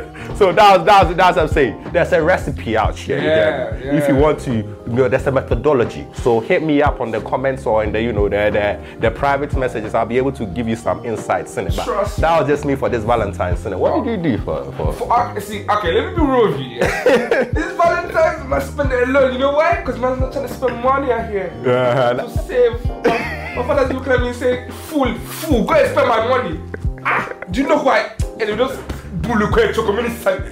So 0.41 0.51
that's 0.51 0.83
that's 0.83 1.15
that's 1.15 1.37
what 1.37 1.43
I'm 1.43 1.47
saying. 1.49 1.83
There's 1.93 2.11
a 2.13 2.23
recipe 2.23 2.75
out 2.75 2.97
here. 2.97 3.19
you 3.19 3.27
Yeah. 3.27 3.95
If 3.95 4.09
you 4.09 4.15
want 4.15 4.39
to, 4.39 4.55
you 4.55 4.65
know, 4.87 5.07
there's 5.07 5.27
a 5.27 5.31
methodology. 5.31 6.07
So 6.15 6.39
hit 6.39 6.63
me 6.63 6.81
up 6.81 6.99
on 6.99 7.11
the 7.11 7.21
comments 7.21 7.67
or 7.67 7.83
in 7.83 7.91
the 7.91 8.01
you 8.01 8.11
know 8.11 8.27
the 8.27 8.49
the, 8.49 8.99
the 8.99 9.11
private 9.11 9.55
messages. 9.55 9.93
I'll 9.93 10.07
be 10.07 10.17
able 10.17 10.31
to 10.31 10.47
give 10.47 10.67
you 10.67 10.75
some 10.75 11.05
insights 11.05 11.57
in 11.57 11.67
it. 11.67 11.75
But 11.75 11.85
Trust 11.85 12.21
that 12.21 12.39
was 12.39 12.49
just 12.49 12.65
me 12.65 12.73
for 12.75 12.89
this 12.89 13.03
Valentine's. 13.03 13.59
Innit? 13.59 13.77
What 13.77 14.03
did 14.03 14.09
you 14.09 14.31
do 14.31 14.43
for 14.43 14.63
for? 14.71 14.93
For, 14.93 15.13
uh, 15.13 15.39
see, 15.39 15.61
okay, 15.69 15.93
let 15.93 16.09
me 16.09 16.15
be 16.15 16.21
real 16.25 16.47
with 16.49 16.59
you. 16.59 16.79
This 17.53 17.77
Valentine's, 17.77 18.49
man, 18.49 18.61
spend 18.61 18.91
it 18.93 19.09
alone. 19.09 19.33
You 19.33 19.39
know 19.39 19.51
why? 19.51 19.81
Because 19.81 19.99
man's 19.99 20.21
not 20.21 20.33
trying 20.33 20.47
to 20.47 20.53
spend 20.55 20.83
money 20.83 21.11
out 21.11 21.29
here. 21.29 21.53
Uh, 21.63 22.13
to 22.13 22.29
save. 22.47 22.83
My, 22.87 23.53
my 23.57 23.67
father's 23.67 23.93
looking 23.93 24.11
at 24.11 24.21
me 24.21 24.29
and 24.29 24.35
saying, 24.35 24.71
fool, 24.71 25.13
fool, 25.19 25.65
go 25.65 25.75
and 25.75 25.91
spend 25.91 26.07
my 26.07 26.27
money. 26.27 26.59
Ah, 27.05 27.31
do 27.51 27.61
you 27.61 27.67
know 27.67 27.83
why? 27.83 28.11
And 28.39 28.49
he 28.49 28.55
just 28.55 28.79
bulu 29.21 29.47
kwe 29.51 29.73
choko 29.73 29.93
mini 29.93 30.09
san. 30.09 30.41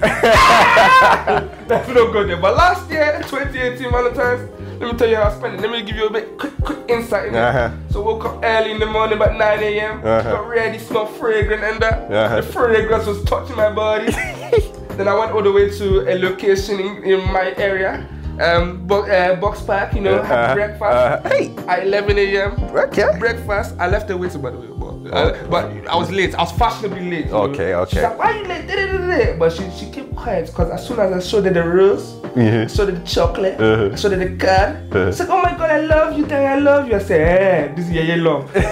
That's 1.68 1.88
not 1.88 2.12
good 2.12 2.28
there. 2.28 2.36
But 2.36 2.56
last 2.56 2.90
year, 2.90 3.20
2018 3.28 3.90
Valentine's, 3.90 4.50
let 4.80 4.92
me 4.92 4.98
tell 4.98 5.08
you 5.08 5.16
how 5.16 5.24
I 5.30 5.36
spent 5.36 5.54
it. 5.54 5.60
Let 5.60 5.70
me 5.70 5.82
give 5.82 5.96
you 5.96 6.06
a 6.06 6.10
bit 6.10 6.38
quick, 6.38 6.56
quick 6.62 6.78
insight 6.88 7.28
in. 7.28 7.34
Uh-huh. 7.36 7.70
So 7.90 8.02
woke 8.02 8.24
up 8.24 8.40
early 8.42 8.70
in 8.72 8.78
the 8.80 8.86
morning, 8.86 9.16
about 9.16 9.36
9 9.36 9.62
a.m. 9.62 9.98
Uh-huh. 9.98 10.22
Got 10.22 10.48
ready, 10.48 10.78
smelled 10.78 11.10
fragrant, 11.16 11.62
and 11.64 11.80
that 11.80 12.10
Uh-huh. 12.10 12.36
the 12.36 12.42
fragrance 12.42 13.06
was 13.06 13.22
touching 13.24 13.56
my 13.56 13.70
body. 13.72 14.10
then 14.96 15.08
I 15.08 15.14
went 15.18 15.32
all 15.32 15.42
the 15.42 15.52
way 15.52 15.70
to 15.70 16.00
a 16.10 16.18
location 16.18 16.80
in, 16.80 17.04
in 17.04 17.32
my 17.32 17.54
area. 17.56 18.06
Um, 18.40 18.86
bo- 18.86 19.02
uh, 19.04 19.38
Boxpark, 19.38 19.94
you 19.94 20.00
know, 20.00 20.22
had 20.22 20.38
Uh-huh. 20.38 20.54
breakfast 20.54 20.82
Uh-huh. 20.82 21.28
Hey. 21.28 21.54
at 21.68 21.86
11 21.86 22.18
a.m. 22.18 22.52
Okay. 22.74 23.06
Breakfast. 23.18 23.74
I 23.78 23.88
left 23.88 24.08
the 24.08 24.16
waiter 24.16 24.38
by 24.38 24.50
the 24.50 24.58
way, 24.58 24.66
uh, 25.12 25.46
but 25.48 25.64
I 25.88 25.96
was 25.96 26.10
late. 26.10 26.34
I 26.34 26.42
was 26.42 26.52
fashionably 26.52 27.08
late. 27.10 27.26
you 27.26 27.30
know. 27.32 27.42
Okay, 27.44 27.74
okay. 27.74 27.90
She's 27.96 28.02
like, 28.02 28.18
why 28.18 28.36
you 28.38 28.44
late? 28.44 28.66
Da-da-da-da. 28.66 29.38
But 29.38 29.52
she, 29.52 29.70
she 29.70 29.90
kept 29.90 30.14
quiet 30.14 30.46
because 30.46 30.70
as 30.70 30.86
soon 30.86 30.98
as 31.00 31.12
I 31.12 31.20
showed 31.26 31.44
her 31.44 31.52
the 31.52 31.62
rules, 31.64 32.16
Yeah. 32.36 32.62
I 32.64 32.66
showed 32.66 32.88
her 32.90 32.94
the 32.96 33.06
chocolate. 33.06 33.58
Uh-huh. 33.60 33.90
I 33.92 33.96
showed 33.96 34.12
her 34.12 34.18
the 34.18 34.36
card. 34.36 34.76
Uh-huh. 34.94 35.10
She's 35.10 35.20
like, 35.20 35.28
oh 35.30 35.42
my 35.42 35.52
god, 35.56 35.70
I 35.70 35.80
love 35.80 36.18
you, 36.18 36.26
Daddy, 36.26 36.46
I 36.46 36.58
love 36.58 36.86
you. 36.88 36.96
I 36.96 36.98
said, 36.98 37.20
hey, 37.26 37.74
this 37.74 37.86
is 37.86 37.92
your 37.92 38.16
love. 38.18 38.54
Went 38.54 38.66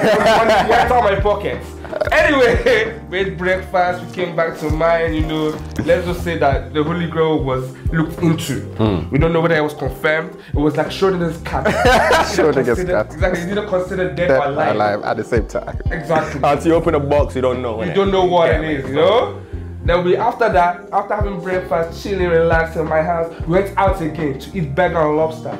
out 0.92 1.04
my 1.04 1.18
pockets. 1.20 1.66
Anyway, 2.12 3.00
we 3.10 3.18
ate 3.18 3.38
breakfast, 3.38 4.04
we 4.04 4.12
came 4.12 4.36
back 4.36 4.58
to 4.58 4.70
mine, 4.70 5.14
you 5.14 5.26
know. 5.26 5.48
Let's 5.84 6.06
just 6.06 6.22
say 6.22 6.38
that 6.38 6.72
the 6.72 6.82
Holy 6.84 7.06
Grail 7.08 7.42
was 7.42 7.70
looked 7.92 8.18
into. 8.22 8.60
Hmm. 8.76 9.08
We 9.10 9.18
don't 9.18 9.32
know 9.32 9.40
whether 9.40 9.56
it 9.56 9.62
was 9.62 9.74
confirmed. 9.74 10.36
It 10.48 10.56
was 10.56 10.76
like 10.76 10.88
Schrodinger's 10.88 11.40
cat. 11.42 11.66
Schrodinger's 12.34 12.84
cat. 12.84 13.06
Exactly, 13.12 13.40
it's 13.42 13.50
either 13.50 13.66
considered 13.68 14.16
dead 14.16 14.28
Dead 14.28 14.40
or 14.40 14.44
alive. 14.52 14.74
alive 14.74 15.02
at 15.02 15.16
the 15.16 15.24
same 15.24 15.46
time. 15.46 15.80
Exactly. 15.90 16.40
Until 16.44 16.66
you 16.68 16.74
open 16.74 16.94
a 16.94 17.00
box, 17.00 17.34
you 17.34 17.42
don't 17.42 17.62
know. 17.62 17.82
You 17.82 17.92
don't 17.94 18.10
know 18.12 18.24
what 18.24 18.48
Yeah, 18.50 18.60
it 18.60 18.80
is, 18.80 18.88
you 18.88 18.94
know? 18.96 19.40
Then 19.88 20.04
we 20.04 20.16
after 20.18 20.52
that, 20.52 20.86
after 20.92 21.14
having 21.14 21.40
breakfast, 21.40 22.02
chilling, 22.02 22.28
relaxing 22.28 22.82
in 22.82 22.88
my 22.90 23.00
house, 23.00 23.32
we 23.46 23.54
went 23.54 23.72
out 23.78 23.98
again 24.02 24.38
to 24.38 24.58
eat 24.58 24.74
burger 24.74 24.98
and 24.98 25.16
lobster. 25.16 25.56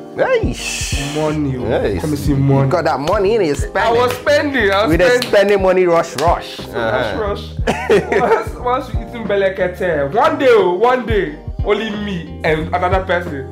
Shh. 0.53 1.17
Money, 1.17 1.57
oh. 1.57 1.65
Hey, 1.67 1.95
let 1.99 2.11
me 2.11 2.17
see 2.17 2.35
money. 2.35 2.67
You 2.67 2.71
got 2.73 2.85
that 2.85 3.01
money 3.01 3.37
in 3.37 3.41
it, 3.41 3.49
I 3.49 3.55
spending. 3.55 3.97
was 4.03 4.13
spending, 4.19 4.71
I 4.71 4.83
was 4.83 4.91
We 4.91 4.97
the 4.99 5.09
spending. 5.09 5.29
spending 5.31 5.63
money 5.63 5.87
rush 5.87 6.15
rush. 6.21 6.59
Rush, 6.59 6.69
Uh-huh. 6.69 7.23
rush. 7.23 7.55
once, 8.21 8.55
once 8.57 8.93
we 8.93 9.01
eating 9.01 9.25
belekete, 9.25 10.13
one 10.13 10.39
day, 10.39 10.49
oh, 10.51 10.75
one 10.75 11.07
day, 11.07 11.39
only 11.65 11.89
me 12.05 12.43
and 12.45 12.69
another 12.75 13.05
person. 13.07 13.51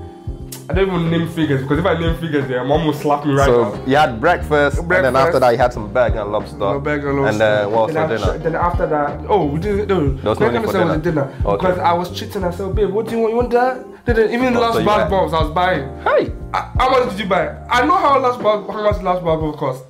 I 0.69 0.73
don't 0.75 0.89
even 0.89 1.11
name 1.11 1.29
figures 1.29 1.63
because 1.63 1.79
if 1.79 1.87
I 1.87 1.99
name 1.99 2.17
figures, 2.17 2.49
there, 2.49 2.65
mom 2.65 2.87
will 2.87 2.93
slap 2.93 3.25
me 3.25 3.35
right 3.35 3.47
So 3.47 3.75
now. 3.75 3.85
you 3.87 3.97
had 3.97 4.21
breakfast, 4.21 4.79
and 4.79 4.91
then 4.91 5.15
after 5.17 5.39
that 5.39 5.51
you 5.51 5.59
had 5.59 5.73
some 5.73 5.93
burger 5.93 6.21
and 6.23 6.33
lobster. 6.33 6.59
No 6.59 6.81
burger 6.81 7.11
and 7.11 7.19
And 7.29 7.39
lobster. 7.39 7.45
uh, 7.45 7.69
what 7.69 7.87
was 7.87 7.95
then 7.95 8.09
for 8.09 8.15
after, 8.15 8.27
dinner? 8.33 8.39
Then 8.39 8.55
after 8.57 8.87
that, 8.89 9.21
oh, 9.29 9.45
we 9.47 9.61
didn't. 9.61 9.89
No, 9.89 10.01
There 10.01 10.31
was 10.31 10.41
no 10.41 10.51
no 10.51 10.59
need 10.59 10.67
for 10.67 10.73
dinner. 10.73 10.87
was 10.87 10.99
dinner. 11.03 11.25
dinner 11.27 11.49
Okay. 11.49 11.57
because 11.69 11.79
I 11.79 11.93
was 11.93 12.11
cheating. 12.19 12.43
I 12.45 12.51
said, 12.51 12.75
babe, 12.75 12.91
what 12.91 13.07
do 13.07 13.13
you 13.15 13.21
want? 13.21 13.31
You 13.33 13.37
want 13.37 13.51
that? 13.51 13.87
Then 14.07 14.31
even 14.33 14.55
the 14.55 14.61
last 14.61 14.75
so 14.79 14.85
bath 14.85 15.09
bombs 15.11 15.33
I 15.33 15.43
was 15.43 15.51
buying. 15.53 15.83
Hey, 16.03 16.33
I- 16.53 16.71
How 16.79 16.91
much 16.91 17.11
did 17.11 17.19
you 17.21 17.27
buy? 17.27 17.57
I 17.71 17.85
know 17.87 17.97
how 17.97 18.19
last 18.19 18.39
bath, 18.43 18.67
how 18.67 18.83
much 18.83 19.03
last 19.03 19.25
bath 19.25 19.41
bomb 19.41 19.53
cost. 19.55 19.85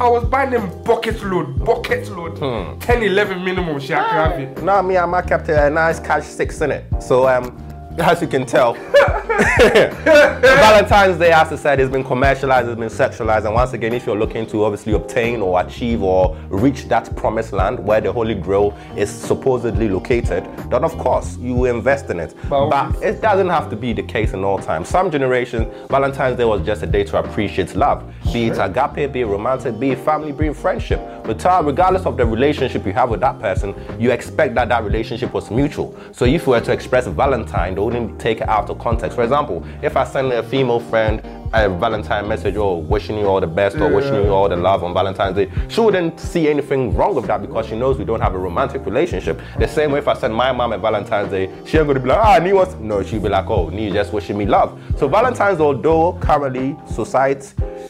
I 0.00 0.08
was 0.08 0.24
buying 0.24 0.50
them 0.50 0.82
bucket 0.84 1.22
load, 1.22 1.62
bucket 1.64 2.08
load, 2.10 2.38
Hmm. 2.38 2.78
10, 2.80 3.02
11 3.02 3.44
minimum. 3.44 3.78
She 3.78 3.92
I 3.94 3.98
can 3.98 4.08
have 4.30 4.40
it. 4.40 4.62
now 4.62 4.80
me 4.82 4.96
and 4.96 5.10
my 5.10 5.20
kept 5.22 5.48
a 5.50 5.68
nice 5.70 6.00
cash 6.00 6.24
six 6.24 6.60
in 6.62 6.70
it. 6.72 6.84
So 7.00 7.28
um, 7.28 7.56
as 7.98 8.22
you 8.22 8.28
can 8.28 8.46
tell, 8.46 8.74
Valentine's 9.58 11.18
Day, 11.18 11.32
as 11.32 11.52
I 11.52 11.56
said, 11.56 11.78
has 11.78 11.90
been 11.90 12.04
commercialized, 12.04 12.68
has 12.68 12.76
been 12.76 12.88
sexualized, 12.88 13.44
and 13.44 13.54
once 13.54 13.72
again, 13.72 13.92
if 13.92 14.06
you're 14.06 14.18
looking 14.18 14.46
to 14.48 14.64
obviously 14.64 14.92
obtain 14.92 15.40
or 15.40 15.60
achieve 15.60 16.02
or 16.02 16.36
reach 16.48 16.84
that 16.88 17.14
promised 17.16 17.52
land 17.52 17.78
where 17.78 18.00
the 18.00 18.12
Holy 18.12 18.34
Grail 18.34 18.76
is 18.96 19.10
supposedly 19.10 19.88
located, 19.88 20.44
then 20.70 20.84
of 20.84 20.96
course 20.98 21.36
you 21.38 21.64
invest 21.66 22.10
in 22.10 22.20
it. 22.20 22.34
But 22.48 22.70
But 22.70 23.02
it 23.02 23.20
doesn't 23.20 23.48
have 23.48 23.68
to 23.70 23.76
be 23.76 23.92
the 23.92 24.02
case 24.02 24.32
in 24.32 24.44
all 24.44 24.58
times. 24.58 24.88
Some 24.88 25.10
generations, 25.10 25.66
Valentine's 25.88 26.36
Day 26.36 26.44
was 26.44 26.64
just 26.64 26.82
a 26.82 26.86
day 26.86 27.04
to 27.04 27.18
appreciate 27.18 27.74
love, 27.74 28.04
be 28.32 28.46
it 28.46 28.58
agape, 28.58 29.12
be 29.12 29.20
it 29.20 29.26
romantic, 29.26 29.78
be 29.78 29.90
it 29.90 29.98
family, 29.98 30.32
be 30.32 30.48
it 30.48 30.56
friendship. 30.56 31.00
But 31.24 31.44
regardless 31.64 32.06
of 32.06 32.16
the 32.16 32.26
relationship 32.26 32.84
you 32.86 32.92
have 32.92 33.10
with 33.10 33.20
that 33.20 33.38
person, 33.40 33.74
you 33.98 34.10
expect 34.10 34.54
that 34.54 34.68
that 34.68 34.84
relationship 34.84 35.32
was 35.32 35.50
mutual. 35.50 35.96
So 36.12 36.24
if 36.24 36.46
you 36.46 36.52
were 36.52 36.60
to 36.60 36.72
express 36.72 37.06
Valentine, 37.06 37.74
wouldn't 37.84 38.20
take 38.20 38.40
it 38.40 38.48
out 38.48 38.70
of 38.70 38.78
context. 38.78 39.16
For 39.16 39.22
example, 39.22 39.66
if 39.82 39.96
I 39.96 40.04
send 40.04 40.32
a 40.32 40.42
female 40.42 40.80
friend 40.80 41.20
a 41.54 41.68
Valentine 41.68 42.26
message 42.28 42.56
or 42.56 42.82
wishing 42.82 43.18
you 43.18 43.26
all 43.26 43.40
the 43.40 43.46
best 43.46 43.76
or 43.76 43.88
wishing 43.92 44.14
you 44.14 44.28
all 44.28 44.48
the 44.48 44.56
love 44.56 44.82
on 44.82 44.94
Valentine's 44.94 45.36
Day, 45.36 45.50
she 45.68 45.80
wouldn't 45.80 46.18
see 46.18 46.48
anything 46.48 46.94
wrong 46.94 47.14
with 47.14 47.26
that 47.26 47.40
because 47.40 47.66
she 47.66 47.76
knows 47.76 47.98
we 47.98 48.04
don't 48.04 48.20
have 48.20 48.34
a 48.34 48.38
romantic 48.38 48.84
relationship. 48.86 49.40
The 49.58 49.68
same 49.68 49.92
way 49.92 49.98
if 49.98 50.08
I 50.08 50.14
send 50.14 50.34
my 50.34 50.52
mom 50.52 50.72
a 50.72 50.78
Valentine's 50.78 51.30
Day, 51.30 51.50
she 51.66 51.78
ain't 51.78 51.86
gonna 51.86 52.00
be 52.00 52.08
like, 52.08 52.18
ah, 52.18 52.38
Nee 52.38 52.52
wants. 52.52 52.74
No, 52.76 53.02
she'll 53.02 53.20
be 53.20 53.28
like, 53.28 53.46
oh, 53.48 53.68
Nee 53.68 53.90
just 53.92 54.12
wishing 54.12 54.38
me 54.38 54.46
love. 54.46 54.80
So 54.96 55.08
Valentine's, 55.08 55.60
although 55.60 56.14
currently 56.20 56.76
society 56.86 57.48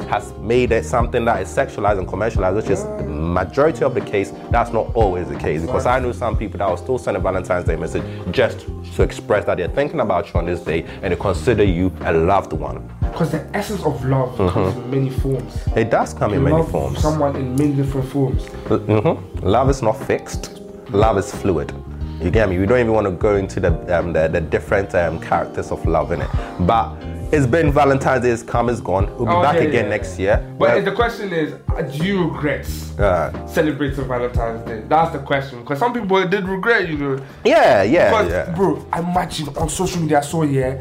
has 0.09 0.33
made 0.39 0.73
it 0.73 0.85
something 0.85 1.25
that 1.25 1.43
is 1.43 1.49
sexualized 1.49 1.99
and 1.99 2.09
commercialized, 2.09 2.57
which 2.57 2.71
is 2.71 2.85
the 2.85 3.05
majority 3.05 3.85
of 3.85 3.95
the 3.95 4.01
case, 4.01 4.33
that's 4.51 4.73
not 4.73 4.93
always 4.95 5.29
the 5.29 5.39
case. 5.39 5.63
Because 5.63 5.87
I 5.87 6.01
know 6.01 6.13
some 6.13 6.37
people 6.37 6.59
that 6.59 6.69
will 6.69 6.77
still 6.77 6.99
send 6.99 7.17
a 7.17 7.21
Valentine's 7.21 7.67
Day 7.67 7.77
message 7.77 8.03
just 8.33 8.67
to 8.97 9.03
express 9.03 9.45
that 9.47 9.59
they're 9.59 9.69
thinking 9.69 10.01
about 10.01 10.33
you 10.33 10.41
on 10.41 10.47
this 10.47 10.61
day 10.61 10.85
and 11.03 11.13
they 11.13 11.17
consider 11.17 11.65
you 11.65 11.93
a 12.01 12.13
loved 12.13 12.53
one. 12.53 12.89
Because 13.13 13.31
the 13.31 13.47
essence 13.57 13.83
of 13.85 14.05
love 14.05 14.37
comes 14.37 14.75
in 14.77 14.91
many 14.91 15.11
forms. 15.11 15.67
It 15.77 15.91
does 15.91 16.15
come 16.15 16.33
in 16.33 16.43
many 16.43 16.57
love 16.57 16.71
forms. 16.71 16.99
someone 17.01 17.37
in 17.37 17.55
many 17.57 17.73
different 17.75 18.09
forms. 18.09 18.43
Mhm. 18.69 19.43
Love 19.43 19.69
is 19.71 19.83
not 19.83 19.97
fixed. 20.07 20.61
Love 20.91 21.19
is 21.19 21.33
fluid. 21.35 21.73
You 22.21 22.31
get 22.31 22.49
me? 22.49 22.59
We 22.59 22.67
don't 22.67 22.79
even 22.81 22.93
want 22.93 23.07
to 23.07 23.11
go 23.13 23.37
into 23.37 23.61
the 23.61 23.73
um, 23.99 24.13
the, 24.13 24.29
the 24.29 24.41
different 24.41 24.95
um, 24.95 25.21
characters 25.21 25.71
of 25.71 25.85
love 25.87 26.13
in 26.13 26.23
it. 26.23 26.31
But 26.61 26.95
it's 27.33 27.47
been 27.47 27.73
Valentine's 27.73 28.23
Day. 28.23 28.31
It's 28.31 28.43
come, 28.43 28.69
it's 28.69 28.81
gone. 28.81 29.07
We'll 29.17 29.27
be 29.27 29.33
Oh, 29.33 29.43
back 29.43 29.57
yeah, 29.57 29.63
again 29.63 29.85
yeah. 29.85 29.91
next 29.97 30.19
year. 30.19 30.37
But 30.59 30.69
Well, 30.69 30.83
the 30.83 30.93
question 30.93 31.33
is, 31.33 31.55
uh, 31.77 31.83
do 31.83 32.05
you 32.05 32.25
regret 32.29 32.67
uh, 32.99 33.47
celebrating 33.47 34.07
Valentine's 34.07 34.63
Day? 34.69 34.85
That's 34.89 35.13
the 35.13 35.19
question. 35.19 35.61
Because 35.61 35.79
some 35.81 35.93
people 35.93 36.25
did 36.29 36.47
regret, 36.49 36.89
you 36.89 36.97
know. 36.99 37.19
yeah, 37.45 37.83
yeah, 37.83 38.11
Because, 38.11 38.31
yeah. 38.33 38.55
bro, 38.55 38.87
I 38.93 39.01
imagine 39.01 39.49
on 39.57 39.69
social 39.69 40.01
media, 40.01 40.19
I 40.19 40.23
saw 40.23 40.43
yeah, 40.45 40.79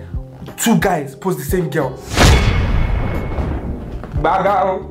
two 0.58 0.78
guys 0.80 1.16
post 1.16 1.38
the 1.40 1.44
same 1.46 1.70
girl. 1.70 1.98
Baga, 4.22 4.86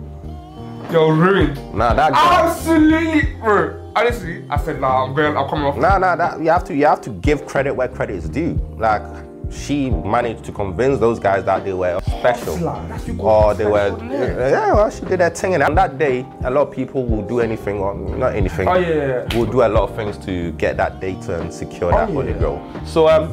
you're 0.90 1.14
ruined. 1.14 1.56
Nah, 1.74 1.94
that. 1.94 2.12
Absolutely, 2.12 3.34
bro. 3.36 3.76
Honestly, 3.94 4.44
I 4.50 4.56
said, 4.56 4.80
nah, 4.80 5.04
I'm 5.04 5.14
going, 5.14 5.36
I'm 5.36 5.48
coming 5.48 5.64
off. 5.64 5.76
Nah, 5.76 5.98
nah, 5.98 6.16
that 6.16 6.40
you 6.40 6.50
have 6.50 6.64
to 6.64 6.74
you 6.74 6.86
have 6.86 7.00
to 7.02 7.10
give 7.10 7.46
credit 7.46 7.74
where 7.74 7.88
credit 7.88 8.16
is 8.16 8.28
due. 8.28 8.54
Like 8.76 9.02
she 9.50 9.90
managed 9.90 10.44
to 10.44 10.52
convince 10.52 10.98
those 11.00 11.18
guys 11.18 11.44
that 11.44 11.64
they 11.64 11.72
were 11.72 12.00
special, 12.06 12.56
Hustler, 12.56 12.88
that's 12.88 13.06
you 13.08 13.16
call 13.16 13.50
or 13.50 13.54
they 13.54 13.66
were 13.66 13.96
yeah. 14.04 14.48
yeah. 14.50 14.72
Well, 14.72 14.90
she 14.90 15.04
did 15.04 15.20
her 15.20 15.30
thing, 15.30 15.54
and 15.54 15.62
on 15.62 15.74
that 15.74 15.98
day, 15.98 16.24
a 16.44 16.50
lot 16.50 16.68
of 16.68 16.74
people 16.74 17.04
will 17.04 17.26
do 17.26 17.40
anything 17.40 17.78
or 17.78 17.94
not 17.94 18.34
anything. 18.34 18.68
Oh, 18.68 18.74
yeah, 18.78 18.88
yeah, 18.88 19.26
yeah. 19.30 19.38
Will 19.38 19.46
do 19.50 19.62
a 19.62 19.68
lot 19.68 19.90
of 19.90 19.96
things 19.96 20.16
to 20.26 20.52
get 20.52 20.76
that 20.76 21.00
data 21.00 21.40
and 21.40 21.52
secure 21.52 21.90
that 21.90 22.08
Oh, 22.08 22.12
holy 22.12 22.30
yeah. 22.30 22.38
grail. 22.38 22.80
So 22.84 23.08
um, 23.08 23.32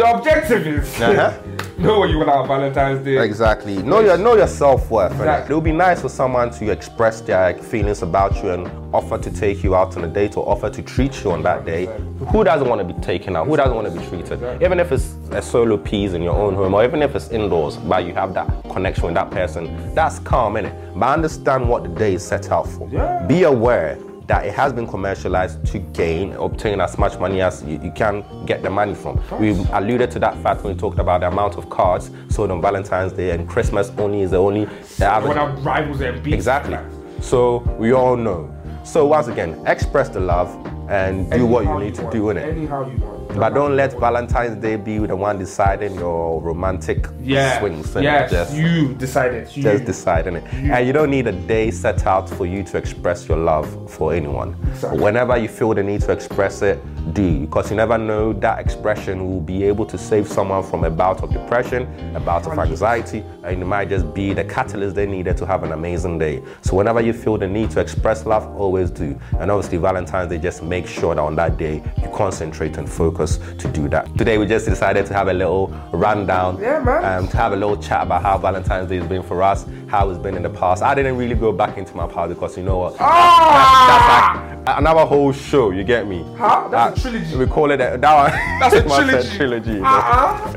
The 0.00 0.10
objective 0.16 0.66
is 0.66 0.98
Uh-huh. 1.02 1.30
know 1.78 1.98
what 1.98 2.08
you 2.08 2.16
want 2.16 2.30
on 2.30 2.48
Valentine's 2.48 3.04
Day. 3.04 3.22
Exactly. 3.22 3.82
Know 3.82 4.00
your 4.00 4.16
know 4.16 4.34
your 4.34 4.46
self 4.46 4.90
worth. 4.90 5.12
Exactly. 5.12 5.52
It 5.52 5.54
would 5.54 5.64
be 5.64 5.72
nice 5.72 6.00
for 6.00 6.08
someone 6.08 6.48
to 6.52 6.70
express 6.70 7.20
their 7.20 7.52
feelings 7.58 8.00
about 8.00 8.42
you 8.42 8.48
and 8.48 8.66
offer 8.94 9.18
to 9.18 9.30
take 9.30 9.62
you 9.62 9.74
out 9.76 9.98
on 9.98 10.04
a 10.04 10.08
date 10.08 10.38
or 10.38 10.48
offer 10.48 10.70
to 10.70 10.80
treat 10.80 11.22
you 11.22 11.32
on 11.32 11.42
that 11.42 11.66
day. 11.66 11.84
Who 12.32 12.44
doesn't 12.44 12.66
want 12.66 12.80
to 12.80 12.94
be 12.94 12.98
taken 13.02 13.36
out? 13.36 13.46
Who 13.46 13.58
doesn't 13.58 13.74
want 13.74 13.92
to 13.92 14.00
be 14.00 14.06
treated? 14.06 14.42
Even 14.62 14.80
if 14.80 14.90
it's 14.90 15.16
a 15.32 15.42
solo 15.42 15.76
piece 15.76 16.12
in 16.14 16.22
your 16.22 16.34
own 16.34 16.54
home 16.54 16.72
or 16.72 16.82
even 16.82 17.02
if 17.02 17.14
it's 17.14 17.28
indoors, 17.28 17.76
but 17.76 18.06
you 18.06 18.14
have 18.14 18.32
that 18.32 18.48
connection 18.70 19.04
with 19.04 19.14
that 19.16 19.30
person, 19.30 19.94
that's 19.94 20.18
calm, 20.20 20.54
innit? 20.54 20.98
But 20.98 21.10
understand 21.10 21.68
what 21.68 21.82
the 21.82 21.90
day 21.90 22.14
is 22.14 22.26
set 22.26 22.50
out 22.50 22.66
for. 22.66 22.88
Yeah. 22.88 23.26
Be 23.26 23.42
aware 23.42 23.98
that 24.30 24.46
it 24.46 24.54
has 24.54 24.72
been 24.72 24.86
commercialized 24.86 25.66
to 25.66 25.80
gain, 25.80 26.32
obtain 26.34 26.80
as 26.80 26.96
much 26.96 27.18
money 27.18 27.40
as 27.40 27.64
you, 27.64 27.80
you 27.82 27.90
can 27.90 28.24
get 28.46 28.62
the 28.62 28.70
money 28.70 28.94
from. 28.94 29.20
We 29.40 29.50
alluded 29.72 30.12
to 30.12 30.20
that 30.20 30.40
fact 30.40 30.62
when 30.62 30.72
we 30.74 30.78
talked 30.78 31.00
about 31.00 31.22
the 31.22 31.26
amount 31.26 31.56
of 31.56 31.68
cards 31.68 32.12
sold 32.28 32.52
on 32.52 32.62
Valentine's 32.62 33.12
Day 33.12 33.32
and 33.32 33.48
Christmas 33.48 33.90
only 33.98 34.20
is 34.20 34.30
the 34.30 34.36
only 34.36 34.66
the 34.98 35.06
average. 35.06 35.30
When 35.30 35.38
our 35.38 35.50
rivals 35.62 36.00
and 36.00 36.22
beats. 36.22 36.36
Exactly. 36.36 36.78
So 37.20 37.58
we 37.76 37.90
all 37.90 38.14
know. 38.14 38.54
So 38.84 39.04
once 39.04 39.26
again, 39.26 39.60
express 39.66 40.08
the 40.10 40.20
love 40.20 40.48
and 40.88 41.28
do 41.32 41.44
what 41.44 41.64
you 41.64 41.80
need 41.80 41.96
to 41.96 42.08
do 42.12 42.30
in 42.30 42.36
it. 42.36 42.56
Anyhow 42.56 42.88
you 42.88 42.98
want. 42.98 43.19
But 43.34 43.54
don't 43.54 43.76
let 43.76 43.98
Valentine's 43.98 44.60
Day 44.60 44.76
be 44.76 44.98
the 44.98 45.16
one 45.16 45.38
deciding 45.38 45.94
your 45.94 46.40
romantic 46.40 47.06
yeah. 47.22 47.58
swings. 47.58 47.86
innit? 47.88 48.02
Yes, 48.02 48.30
Just, 48.30 48.54
you 48.54 48.94
decided. 48.94 49.56
You. 49.56 49.62
just 49.62 49.84
deciding 49.84 50.36
it. 50.36 50.44
And 50.52 50.86
you 50.86 50.92
don't 50.92 51.10
need 51.10 51.26
a 51.26 51.32
day 51.32 51.70
set 51.70 52.06
out 52.06 52.28
for 52.28 52.46
you 52.46 52.62
to 52.64 52.76
express 52.76 53.28
your 53.28 53.38
love 53.38 53.90
for 53.90 54.12
anyone. 54.12 54.56
Exactly. 54.72 55.00
Whenever 55.00 55.36
you 55.38 55.48
feel 55.48 55.74
the 55.74 55.82
need 55.82 56.00
to 56.02 56.12
express 56.12 56.62
it, 56.62 56.78
do. 57.14 57.40
Because 57.40 57.70
you 57.70 57.76
never 57.76 57.96
know 57.96 58.32
that 58.34 58.58
expression 58.58 59.24
will 59.26 59.40
be 59.40 59.64
able 59.64 59.86
to 59.86 59.96
save 59.96 60.28
someone 60.28 60.62
from 60.62 60.84
a 60.84 60.90
bout 60.90 61.22
of 61.22 61.32
depression, 61.32 61.82
a 62.14 62.20
bout 62.20 62.46
of 62.46 62.58
anxiety, 62.58 63.24
and 63.44 63.62
it 63.62 63.64
might 63.64 63.88
just 63.88 64.12
be 64.12 64.32
the 64.32 64.44
catalyst 64.44 64.96
they 64.96 65.06
needed 65.06 65.36
to 65.38 65.46
have 65.46 65.62
an 65.62 65.72
amazing 65.72 66.18
day. 66.18 66.42
So 66.62 66.76
whenever 66.76 67.00
you 67.00 67.12
feel 67.12 67.38
the 67.38 67.48
need 67.48 67.70
to 67.72 67.80
express 67.80 68.26
love, 68.26 68.46
always 68.56 68.90
do. 68.90 69.18
And 69.38 69.50
obviously 69.50 69.78
Valentine's 69.78 70.30
Day, 70.30 70.38
just 70.38 70.62
make 70.62 70.86
sure 70.86 71.14
that 71.14 71.20
on 71.20 71.36
that 71.36 71.56
day 71.56 71.82
you 72.02 72.10
concentrate 72.14 72.76
and 72.76 72.88
focus 72.88 73.19
to 73.26 73.68
do 73.72 73.88
that. 73.88 74.06
Today 74.16 74.38
we 74.38 74.46
just 74.46 74.66
decided 74.66 75.06
to 75.06 75.14
have 75.14 75.28
a 75.28 75.32
little 75.32 75.68
rundown, 75.92 76.58
Yeah, 76.60 76.80
man. 76.80 77.04
um, 77.04 77.28
to 77.28 77.36
have 77.36 77.52
a 77.52 77.56
little 77.56 77.76
chat 77.76 78.02
about 78.04 78.22
how 78.22 78.38
Valentine's 78.38 78.88
Day 78.88 78.96
has 78.98 79.06
been 79.08 79.22
for 79.22 79.42
us, 79.42 79.66
how 79.88 80.08
it's 80.10 80.18
been 80.18 80.36
in 80.36 80.42
the 80.42 80.48
past. 80.50 80.82
I 80.82 80.94
didn't 80.94 81.16
really 81.16 81.34
go 81.34 81.52
back 81.52 81.76
into 81.78 81.94
my 81.96 82.06
past 82.06 82.30
because 82.30 82.56
you 82.56 82.62
know 82.64 82.78
what? 82.78 82.96
Ah! 83.00 84.46
That's 84.64 84.66
like 84.68 84.78
another 84.78 85.04
whole 85.04 85.32
show. 85.32 85.70
You 85.70 85.84
get 85.84 86.06
me? 86.08 86.24
Huh? 86.38 86.68
That's 86.70 87.04
a 87.04 87.08
Uh, 87.08 87.10
trilogy. 87.10 87.36
We 87.36 87.46
call 87.46 87.70
it 87.70 87.80
a, 87.80 87.96
that 87.98 88.00
one. 88.00 88.32
That's 88.60 88.74
a 88.80 88.82
trilogy. 88.82 89.36
trilogy. 89.36 89.80
Uh-uh. 89.80 90.52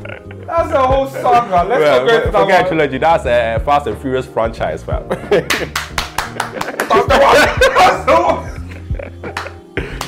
That's 0.46 0.72
a 0.72 0.86
whole 0.86 1.06
saga. 1.08 1.68
Let's 1.68 1.80
Well, 1.80 2.00
not 2.04 2.08
go 2.08 2.14
into 2.16 2.30
that 2.30 2.40
forget 2.40 2.60
one. 2.62 2.68
trilogy. 2.72 2.98
That's 2.98 3.24
a 3.26 3.62
Fast 3.64 3.86
and 3.86 3.98
Furious 3.98 4.26
franchise, 4.26 4.82
fam. 4.82 5.08
That's 5.08 7.06
the 7.08 7.18
one. 7.18 7.36
That's 7.76 8.04
the 8.04 8.14
one. 8.20 8.44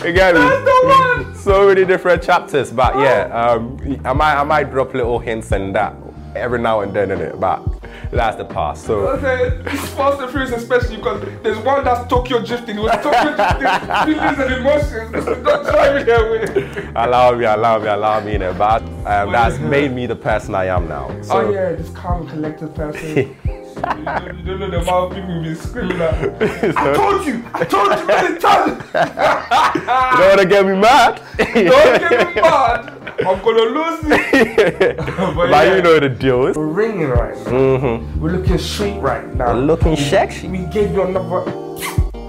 you 0.07 0.13
get 0.13 0.35
me? 0.35 0.41
That's 0.41 0.65
the 0.65 0.77
one. 0.85 1.36
So 1.47 1.69
many 1.69 1.85
different 1.85 2.23
chapters. 2.23 2.73
But 2.73 2.97
yeah, 2.97 3.27
um, 3.29 3.79
I 4.05 4.13
might 4.13 4.35
I 4.35 4.43
might 4.43 4.71
drop 4.71 4.93
little 4.95 5.19
hints 5.19 5.53
and 5.53 5.75
that 5.77 5.95
every 6.35 6.59
now 6.61 6.81
and 6.81 6.93
then 6.93 7.11
in 7.13 7.21
it. 7.21 7.39
But 7.41 7.63
that's 8.11 8.37
the 8.37 8.45
past. 8.45 8.85
So 8.85 9.07
Okay, 9.17 9.63
Fast 9.97 10.21
and 10.21 10.31
Furious 10.31 10.53
especially 10.53 10.97
because 10.97 11.23
there's 11.43 11.59
one 11.59 11.85
that's 11.85 12.09
Tokyo 12.09 12.45
drifting. 12.45 12.79
It 12.79 12.83
was 12.83 12.93
Tokyo 12.97 13.37
drifting, 13.37 14.07
feelings 14.07 14.39
and 14.39 14.53
emotions. 14.55 15.25
Don't 15.45 15.65
try 15.65 15.95
me 15.95 16.05
with 16.05 16.57
it. 16.57 16.89
allow 16.97 17.35
me, 17.37 17.45
allow 17.45 17.79
me, 17.79 17.89
allow 17.89 18.21
me 18.21 18.35
in 18.35 18.43
it. 18.43 18.59
But 18.59 18.83
um, 18.83 19.33
that's 19.33 19.59
made 19.59 19.93
me 19.93 20.07
the 20.07 20.17
person 20.17 20.55
I 20.55 20.67
am 20.67 20.89
now. 20.89 21.09
So 21.23 21.47
oh 21.47 21.51
yeah, 21.51 21.73
this 21.73 21.91
calm, 21.91 22.29
collected 22.29 22.75
person. 22.75 23.37
you, 23.77 23.83
don't, 23.83 24.61
know 24.61 24.71
the 24.71 24.81
amount 24.81 25.13
of 25.13 25.19
people 25.19 25.43
been 25.43 25.57
screaming 25.57 26.01
at. 26.01 26.77
I 26.77 26.95
told 26.95 27.27
you, 27.27 27.45
I 27.55 27.65
told 27.65 27.99
you 27.99 28.07
many 28.07 28.39
times. 28.39 28.83
you 28.95 29.87
don't 30.17 30.29
want 30.29 30.41
to 30.41 30.47
get 30.47 30.67
me 30.67 30.77
mad. 30.77 31.23
Don't 31.37 31.55
get 31.55 32.35
me 32.35 32.41
mad. 32.41 32.97
I'm 33.21 33.43
gonna 33.43 33.63
lose 33.63 34.01
it. 34.05 34.97
but 35.37 35.49
yeah. 35.49 35.77
you 35.77 35.83
know 35.83 35.99
the 35.99 36.09
deal 36.09 36.47
is 36.47 36.57
We're 36.57 36.67
ringing 36.67 37.09
right 37.09 37.37
now. 37.37 37.51
Mm-hmm. 37.51 38.21
We're 38.21 38.33
looking 38.33 38.59
sweet 38.59 38.99
right 38.99 39.27
now. 39.35 39.55
We're 39.55 39.63
looking 39.63 39.97
sexy. 39.97 40.49
we 40.49 40.67
gave 40.67 40.93
you 40.93 41.03
another 41.03 41.51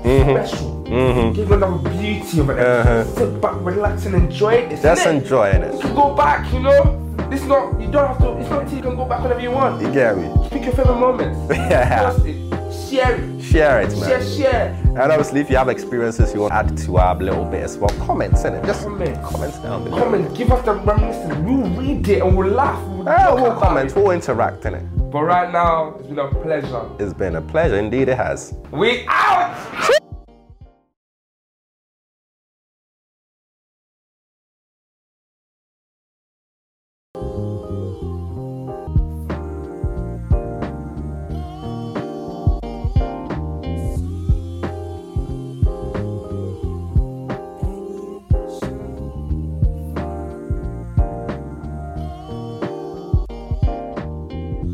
special. 0.02 0.78
We 0.84 1.34
gave 1.36 1.48
you 1.50 1.54
another 1.54 1.90
beauty 1.90 2.40
of 2.40 2.50
it. 2.50 2.60
Uh-huh. 2.60 3.04
Sit 3.04 3.42
back, 3.42 3.56
relax, 3.62 4.06
and 4.06 4.16
enjoy 4.16 4.68
this. 4.70 4.82
Just 4.82 5.06
enjoying 5.06 5.62
You 5.62 5.68
it. 5.70 5.82
can 5.82 5.96
go 5.96 6.16
back, 6.16 6.52
you 6.54 6.60
know. 6.60 7.04
It's 7.32 7.44
not. 7.44 7.80
You 7.82 7.92
don't 7.92 8.08
have 8.08 8.18
to. 8.20 8.38
It's 8.40 8.50
not 8.50 8.62
until 8.64 8.78
you 8.78 8.84
can 8.84 8.96
go 8.96 9.06
back 9.06 9.22
whenever 9.22 9.42
you 9.42 9.52
want. 9.52 9.82
You 9.82 9.92
get 9.92 10.18
me? 10.18 10.32
Pick 10.50 10.64
your 10.64 10.74
favorite 10.74 10.96
moments. 11.00 11.38
Yeah. 11.58 12.16
It. 12.24 12.48
Share 12.90 13.16
it. 13.16 13.42
Share 13.44 13.82
it, 13.82 13.90
man. 13.98 14.00
share. 14.10 14.24
Share. 14.24 14.82
And 14.88 15.12
obviously, 15.12 15.42
if 15.42 15.50
you 15.50 15.58
have 15.58 15.68
experiences 15.68 16.34
you 16.34 16.40
want 16.42 16.52
to 16.54 16.58
add 16.58 16.78
to 16.78 16.98
our 16.98 17.16
little 17.16 17.44
bit 17.44 17.64
as 17.64 17.78
well, 17.78 17.90
comments 18.06 18.46
in 18.46 18.54
it. 18.54 18.64
Just 18.66 18.84
Comment. 18.84 19.22
comments 19.24 19.60
down 19.60 19.84
below. 19.84 19.98
Comment. 20.04 20.34
Give 20.38 20.52
us 20.54 20.64
the 20.64 20.74
reminiscence. 20.74 21.36
We'll 21.40 21.70
read 21.78 22.08
it 22.08 22.22
and 22.24 22.36
we'll 22.38 22.48
laugh. 22.48 22.82
We'll, 22.88 23.10
Ah, 23.10 23.26
joke 23.36 23.40
we'll 23.42 23.60
comment, 23.60 23.92
it. 23.92 23.96
we'll 23.98 24.12
interact 24.12 24.66
in 24.66 24.76
it. 24.76 24.84
But 25.10 25.24
right 25.24 25.52
now, 25.54 25.96
it's 26.00 26.08
been 26.08 26.20
a 26.20 26.28
pleasure. 26.28 26.90
It's 27.00 27.14
been 27.14 27.36
a 27.36 27.42
pleasure, 27.42 27.78
indeed 27.78 28.10
it 28.10 28.18
has. 28.18 28.54
We 28.72 29.06
out. 29.08 30.04